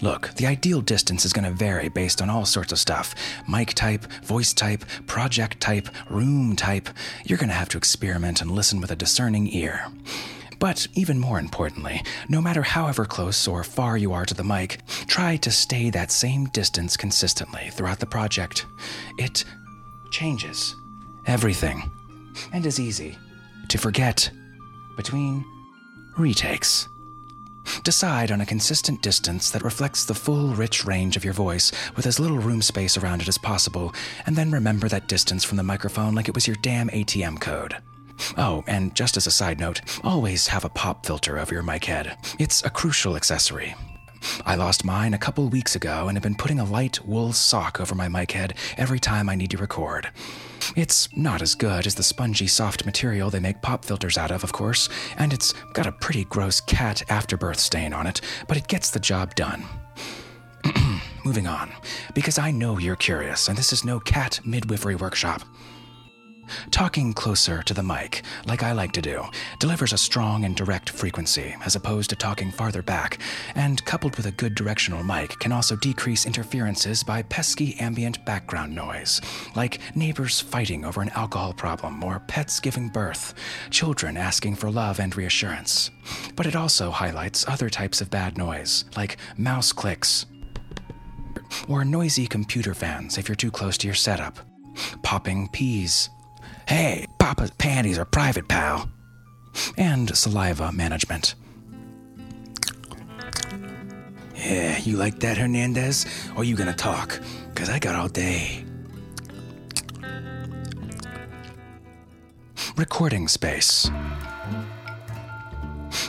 Look, 0.02 0.34
the 0.36 0.48
ideal 0.48 0.82
distance 0.82 1.26
is 1.26 1.34
going 1.34 1.46
to 1.46 1.52
vary 1.52 1.90
based 1.90 2.22
on 2.22 2.30
all 2.30 2.46
sorts 2.46 2.72
of 2.72 2.80
stuff 2.80 3.16
mic 3.48 3.74
type, 3.74 4.06
voice 4.24 4.54
type, 4.54 4.86
project 5.08 5.60
type, 5.60 5.90
room 6.10 6.56
type. 6.56 6.90
You're 7.26 7.38
going 7.38 7.50
to 7.50 7.56
have 7.56 7.70
to 7.70 7.78
experiment 7.78 8.42
and 8.42 8.52
listen 8.52 8.82
with 8.82 8.92
a 8.92 8.96
discerning 8.96 9.48
ear. 9.48 9.88
But 10.60 10.88
even 10.94 11.20
more 11.20 11.40
importantly, 11.40 12.02
no 12.30 12.40
matter 12.40 12.62
however 12.62 13.04
close 13.06 13.48
or 13.48 13.66
far 13.66 13.98
you 13.98 14.14
are 14.14 14.26
to 14.26 14.34
the 14.34 14.46
mic, 14.46 14.80
try 15.08 15.36
to 15.38 15.52
stay 15.52 15.90
that 15.90 16.12
same 16.12 16.46
distance 16.46 16.96
consistently 16.96 17.70
throughout 17.72 18.00
the 18.00 18.06
project. 18.06 18.66
It 19.18 19.44
changes 20.12 20.76
everything 21.26 21.92
and 22.54 22.66
is 22.66 22.80
easy 22.80 23.18
to 23.68 23.78
forget 23.78 24.32
between 24.96 25.44
retakes. 26.18 26.88
Decide 27.84 28.32
on 28.32 28.42
a 28.42 28.46
consistent 28.46 29.02
distance 29.02 29.50
that 29.52 29.64
reflects 29.64 30.06
the 30.06 30.14
full, 30.14 30.54
rich 30.54 30.86
range 30.86 31.18
of 31.18 31.24
your 31.24 31.34
voice 31.34 31.72
with 31.96 32.06
as 32.06 32.20
little 32.20 32.40
room 32.40 32.62
space 32.62 32.98
around 32.98 33.22
it 33.22 33.28
as 33.28 33.38
possible, 33.38 33.94
and 34.26 34.36
then 34.36 34.52
remember 34.52 34.88
that 34.88 35.08
distance 35.08 35.44
from 35.44 35.58
the 35.58 35.64
microphone 35.64 36.16
like 36.16 36.28
it 36.28 36.36
was 36.36 36.48
your 36.48 36.58
damn 36.62 36.90
ATM 36.90 37.40
code. 37.40 37.76
Oh, 38.38 38.64
and 38.68 38.96
just 38.96 39.18
as 39.18 39.28
a 39.28 39.32
side 39.32 39.60
note, 39.60 39.82
always 40.04 40.48
have 40.48 40.66
a 40.66 40.70
pop 40.70 41.06
filter 41.06 41.38
over 41.38 41.54
your 41.54 41.64
mic 41.64 41.86
head. 41.86 42.18
It's 42.40 42.64
a 42.64 42.70
crucial 42.70 43.16
accessory. 43.16 43.76
I 44.46 44.56
lost 44.56 44.86
mine 44.86 45.14
a 45.14 45.18
couple 45.18 45.48
weeks 45.50 45.76
ago 45.76 46.08
and 46.08 46.16
have 46.16 46.24
been 46.24 46.36
putting 46.36 46.60
a 46.60 46.66
light 46.66 47.06
wool 47.06 47.34
sock 47.34 47.82
over 47.82 47.96
my 47.96 48.08
mic 48.08 48.32
head 48.32 48.54
every 48.78 49.00
time 49.00 49.30
I 49.30 49.36
need 49.36 49.52
to 49.52 49.58
record. 49.58 50.10
It's 50.76 51.10
not 51.16 51.42
as 51.42 51.56
good 51.56 51.86
as 51.86 51.96
the 51.96 52.04
spongy 52.04 52.48
soft 52.48 52.86
material 52.86 53.30
they 53.30 53.40
make 53.40 53.62
pop 53.62 53.86
filters 53.86 54.18
out 54.18 54.32
of, 54.32 54.44
of 54.44 54.52
course, 54.52 54.90
and 55.18 55.34
it's 55.34 55.54
got 55.74 55.88
a 55.88 55.92
pretty 55.92 56.26
gross 56.26 56.62
cat 56.62 57.04
afterbirth 57.10 57.60
stain 57.60 57.94
on 57.94 58.08
it, 58.08 58.22
but 58.48 58.58
it 58.58 58.68
gets 58.68 58.90
the 58.90 59.00
job 59.00 59.36
done. 59.36 59.64
Moving 61.26 61.48
on, 61.48 61.72
because 62.14 62.38
I 62.38 62.52
know 62.52 62.78
you're 62.78 62.96
curious, 62.96 63.48
and 63.48 63.58
this 63.58 63.74
is 63.74 63.86
no 63.86 64.00
cat 64.00 64.40
midwifery 64.46 64.96
workshop. 64.96 65.42
Talking 66.72 67.14
closer 67.14 67.62
to 67.64 67.74
the 67.74 67.84
mic, 67.84 68.24
like 68.46 68.64
I 68.64 68.72
like 68.72 68.92
to 68.94 69.02
do, 69.02 69.24
delivers 69.60 69.94
a 69.94 69.98
strong 69.98 70.46
and 70.46 70.56
direct 70.56 70.90
frequency 70.90 71.56
as 71.66 71.76
opposed 71.76 72.10
to 72.10 72.16
talking 72.16 72.52
farther 72.52 72.82
back, 72.82 73.20
and 73.56 73.84
coupled 73.86 74.16
with 74.18 74.26
a 74.26 74.32
good 74.32 74.56
directional 74.56 75.04
mic 75.04 75.40
can 75.40 75.52
also 75.52 75.76
decrease 75.76 76.26
interferences 76.26 77.04
by 77.04 77.22
pesky 77.24 77.80
ambient 77.80 78.24
background 78.26 78.74
noise, 78.74 79.22
like 79.56 79.80
neighbors 79.96 80.40
fighting 80.40 80.86
over 80.86 81.02
an 81.02 81.10
alcohol 81.10 81.54
problem 81.54 82.04
or 82.04 82.20
pets 82.28 82.60
giving 82.60 82.90
birth, 82.90 83.34
children 83.70 84.18
asking 84.18 84.56
for 84.56 84.70
love 84.70 85.00
and 85.00 85.16
reassurance. 85.16 85.92
But 86.36 86.46
it 86.46 86.56
also 86.56 86.92
highlights 86.92 87.48
other 87.48 87.70
types 87.70 88.02
of 88.02 88.10
bad 88.10 88.38
noise, 88.38 88.86
like 88.96 89.18
mouse 89.38 89.72
clicks, 89.72 90.26
or 91.68 91.86
noisy 91.86 92.28
computer 92.28 92.74
fans 92.74 93.18
if 93.18 93.28
you're 93.28 93.36
too 93.36 93.52
close 93.52 93.78
to 93.78 93.88
your 93.88 93.96
setup. 93.96 94.40
Popping 95.04 95.48
peas. 95.50 96.10
Hey, 96.68 97.06
Papa's 97.20 97.52
panties 97.52 97.98
are 97.98 98.06
private, 98.06 98.48
pal. 98.48 98.90
And 99.78 100.16
saliva 100.16 100.72
management. 100.72 101.36
Yeah, 104.36 104.78
you 104.80 104.98
like 104.98 105.20
that, 105.20 105.38
Hernandez? 105.38 106.06
Or 106.36 106.44
you 106.44 106.56
gonna 106.56 106.74
talk? 106.74 107.20
Cause 107.56 107.70
I 107.70 107.80
got 107.80 107.96
all 107.96 108.10
day. 108.10 108.66
Recording 112.76 113.28
space. 113.28 113.90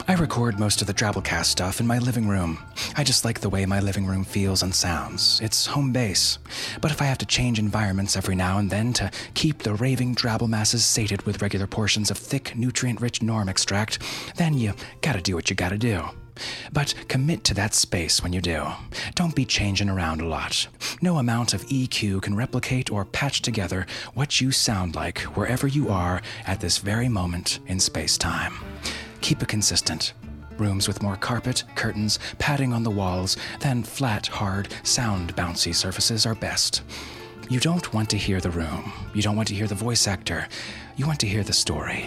I 0.06 0.12
record 0.12 0.60
most 0.60 0.82
of 0.82 0.86
the 0.86 0.92
Drabblecast 0.92 1.46
stuff 1.46 1.80
in 1.80 1.86
my 1.86 1.98
living 1.98 2.28
room. 2.28 2.58
I 2.94 3.04
just 3.04 3.24
like 3.24 3.40
the 3.40 3.48
way 3.48 3.64
my 3.64 3.80
living 3.80 4.04
room 4.04 4.22
feels 4.22 4.62
and 4.62 4.74
sounds. 4.74 5.40
It's 5.40 5.64
home 5.64 5.92
base. 5.92 6.38
But 6.82 6.90
if 6.90 7.00
I 7.00 7.06
have 7.06 7.16
to 7.18 7.26
change 7.26 7.58
environments 7.58 8.14
every 8.14 8.36
now 8.36 8.58
and 8.58 8.68
then 8.68 8.92
to 8.94 9.10
keep 9.32 9.62
the 9.62 9.72
raving 9.72 10.14
Drabble 10.14 10.46
masses 10.46 10.84
sated 10.84 11.22
with 11.22 11.40
regular 11.40 11.66
portions 11.66 12.10
of 12.10 12.18
thick, 12.18 12.54
nutrient 12.54 13.00
rich 13.00 13.22
norm 13.22 13.48
extract, 13.48 13.98
then 14.36 14.52
you 14.58 14.74
gotta 15.00 15.22
do 15.22 15.36
what 15.36 15.48
you 15.48 15.56
gotta 15.56 15.78
do. 15.78 16.04
But 16.70 16.92
commit 17.08 17.42
to 17.44 17.54
that 17.54 17.72
space 17.72 18.22
when 18.22 18.34
you 18.34 18.42
do. 18.42 18.66
Don't 19.14 19.34
be 19.34 19.46
changing 19.46 19.88
around 19.88 20.20
a 20.20 20.28
lot. 20.28 20.68
No 21.00 21.16
amount 21.16 21.54
of 21.54 21.64
EQ 21.68 22.20
can 22.20 22.36
replicate 22.36 22.90
or 22.90 23.06
patch 23.06 23.40
together 23.40 23.86
what 24.12 24.38
you 24.38 24.52
sound 24.52 24.96
like 24.96 25.20
wherever 25.34 25.66
you 25.66 25.88
are 25.88 26.20
at 26.46 26.60
this 26.60 26.76
very 26.76 27.08
moment 27.08 27.60
in 27.66 27.80
space 27.80 28.18
time. 28.18 28.58
Keep 29.24 29.42
it 29.42 29.48
consistent. 29.48 30.12
Rooms 30.58 30.86
with 30.86 31.02
more 31.02 31.16
carpet, 31.16 31.64
curtains, 31.76 32.18
padding 32.38 32.74
on 32.74 32.82
the 32.82 32.90
walls 32.90 33.38
than 33.60 33.82
flat, 33.82 34.26
hard, 34.26 34.68
sound 34.82 35.34
bouncy 35.34 35.74
surfaces 35.74 36.26
are 36.26 36.34
best. 36.34 36.82
You 37.48 37.58
don't 37.58 37.94
want 37.94 38.10
to 38.10 38.18
hear 38.18 38.38
the 38.38 38.50
room. 38.50 38.92
You 39.14 39.22
don't 39.22 39.34
want 39.34 39.48
to 39.48 39.54
hear 39.54 39.66
the 39.66 39.74
voice 39.74 40.06
actor. 40.06 40.46
You 40.98 41.06
want 41.06 41.20
to 41.20 41.26
hear 41.26 41.42
the 41.42 41.54
story. 41.54 42.06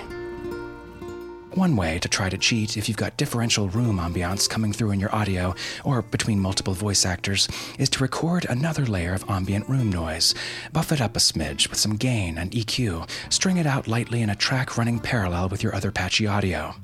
One 1.58 1.76
way 1.76 1.98
to 1.98 2.08
try 2.08 2.30
to 2.30 2.38
cheat 2.38 2.78
if 2.78 2.88
you've 2.88 2.98
got 2.98 3.18
differential 3.18 3.68
room 3.70 3.98
ambiance 3.98 4.48
coming 4.48 4.72
through 4.72 4.92
in 4.92 5.00
your 5.00 5.14
audio 5.14 5.56
or 5.84 6.04
between 6.04 6.40
multiple 6.40 6.76
voice 6.76 7.04
actors 7.04 7.50
is 7.80 7.90
to 7.90 8.04
record 8.04 8.46
another 8.46 8.86
layer 8.86 9.16
of 9.16 9.28
ambient 9.28 9.68
room 9.68 9.92
noise. 9.92 10.36
Buff 10.72 10.92
it 10.92 11.02
up 11.02 11.16
a 11.16 11.20
smidge 11.20 11.68
with 11.68 11.80
some 11.80 11.96
gain 11.96 12.38
and 12.38 12.52
EQ. 12.52 13.10
String 13.34 13.58
it 13.58 13.66
out 13.66 13.88
lightly 13.88 14.22
in 14.22 14.30
a 14.30 14.36
track 14.36 14.78
running 14.78 15.00
parallel 15.00 15.50
with 15.50 15.64
your 15.64 15.74
other 15.74 15.92
patchy 15.92 16.28
audio. 16.28 16.76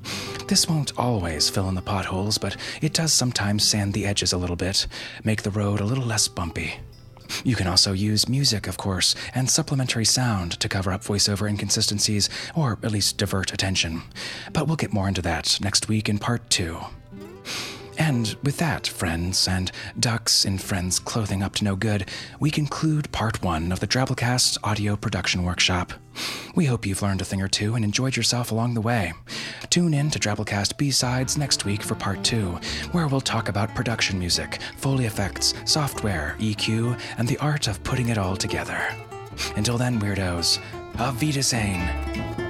This 0.48 0.68
won't 0.68 0.98
always 0.98 1.52
fill 1.52 1.70
in 1.70 1.76
the 1.76 1.82
potholes, 1.84 2.40
but 2.40 2.58
it 2.82 2.94
does 2.94 3.14
sometimes 3.14 3.64
sand 3.64 3.94
the 3.94 4.08
edges 4.08 4.34
a 4.34 4.40
little 4.40 4.56
bit, 4.56 4.88
make 5.24 5.44
the 5.44 5.52
road 5.52 5.82
a 5.82 5.86
little 5.86 6.04
less 6.04 6.28
bumpy. 6.28 6.80
You 7.44 7.56
can 7.56 7.68
also 7.68 7.94
use 7.94 8.30
music, 8.30 8.68
of 8.68 8.78
course, 8.78 9.16
and 9.34 9.50
supplementary 9.50 10.06
sound 10.06 10.60
to 10.60 10.70
cover 10.70 10.92
up 10.92 11.04
voiceover 11.04 11.50
inconsistencies, 11.50 12.30
or 12.56 12.80
at 12.84 12.92
least 12.92 13.18
divert 13.18 13.54
attention. 13.54 14.04
But 14.52 14.68
we'll 14.68 14.76
get 14.76 14.94
more 14.94 15.08
into 15.08 15.22
that 15.24 15.60
next 15.62 15.88
week 15.88 16.10
in 16.10 16.20
part 16.20 16.50
two. 16.50 16.80
And 17.98 18.36
with 18.44 18.58
that, 18.58 18.88
friends 18.88 19.48
and 19.48 19.72
ducks 20.00 20.46
in 20.46 20.58
friends' 20.58 21.00
clothing 21.00 21.44
up 21.44 21.56
to 21.56 21.64
no 21.64 21.76
good, 21.76 22.10
we 22.40 22.52
conclude 22.52 23.12
part 23.12 23.44
one 23.44 23.72
of 23.72 23.80
the 23.80 23.88
Drabblecast 23.88 24.58
audio 24.64 24.96
production 24.96 25.44
workshop. 25.44 25.94
We 26.56 26.66
hope 26.66 26.86
you've 26.86 27.02
learned 27.02 27.22
a 27.22 27.26
thing 27.26 27.42
or 27.42 27.48
two 27.48 27.76
and 27.76 27.84
enjoyed 27.84 28.16
yourself 28.16 28.52
along 28.52 28.74
the 28.74 28.82
way. 28.82 29.14
Tune 29.70 29.94
in 29.94 30.12
to 30.12 30.20
Drabblecast 30.20 30.78
B-Sides 30.78 31.38
next 31.38 31.66
week 31.66 31.82
for 31.82 31.96
part 31.96 32.24
two, 32.24 32.60
where 32.92 33.08
we'll 33.08 33.22
talk 33.22 33.50
about 33.50 33.74
production 33.74 34.20
music, 34.20 34.60
Foley 34.78 35.06
effects, 35.06 35.54
software, 35.66 36.36
EQ, 36.40 37.00
and 37.18 37.28
the 37.28 37.38
art 37.38 37.68
of 37.68 37.84
putting 37.84 38.10
it 38.10 38.18
all 38.18 38.36
together. 38.36 38.94
Until 39.56 39.78
then, 39.78 40.00
weirdos, 40.00 40.60
Auf 41.00 41.20
Wiedersehen. 41.20 42.43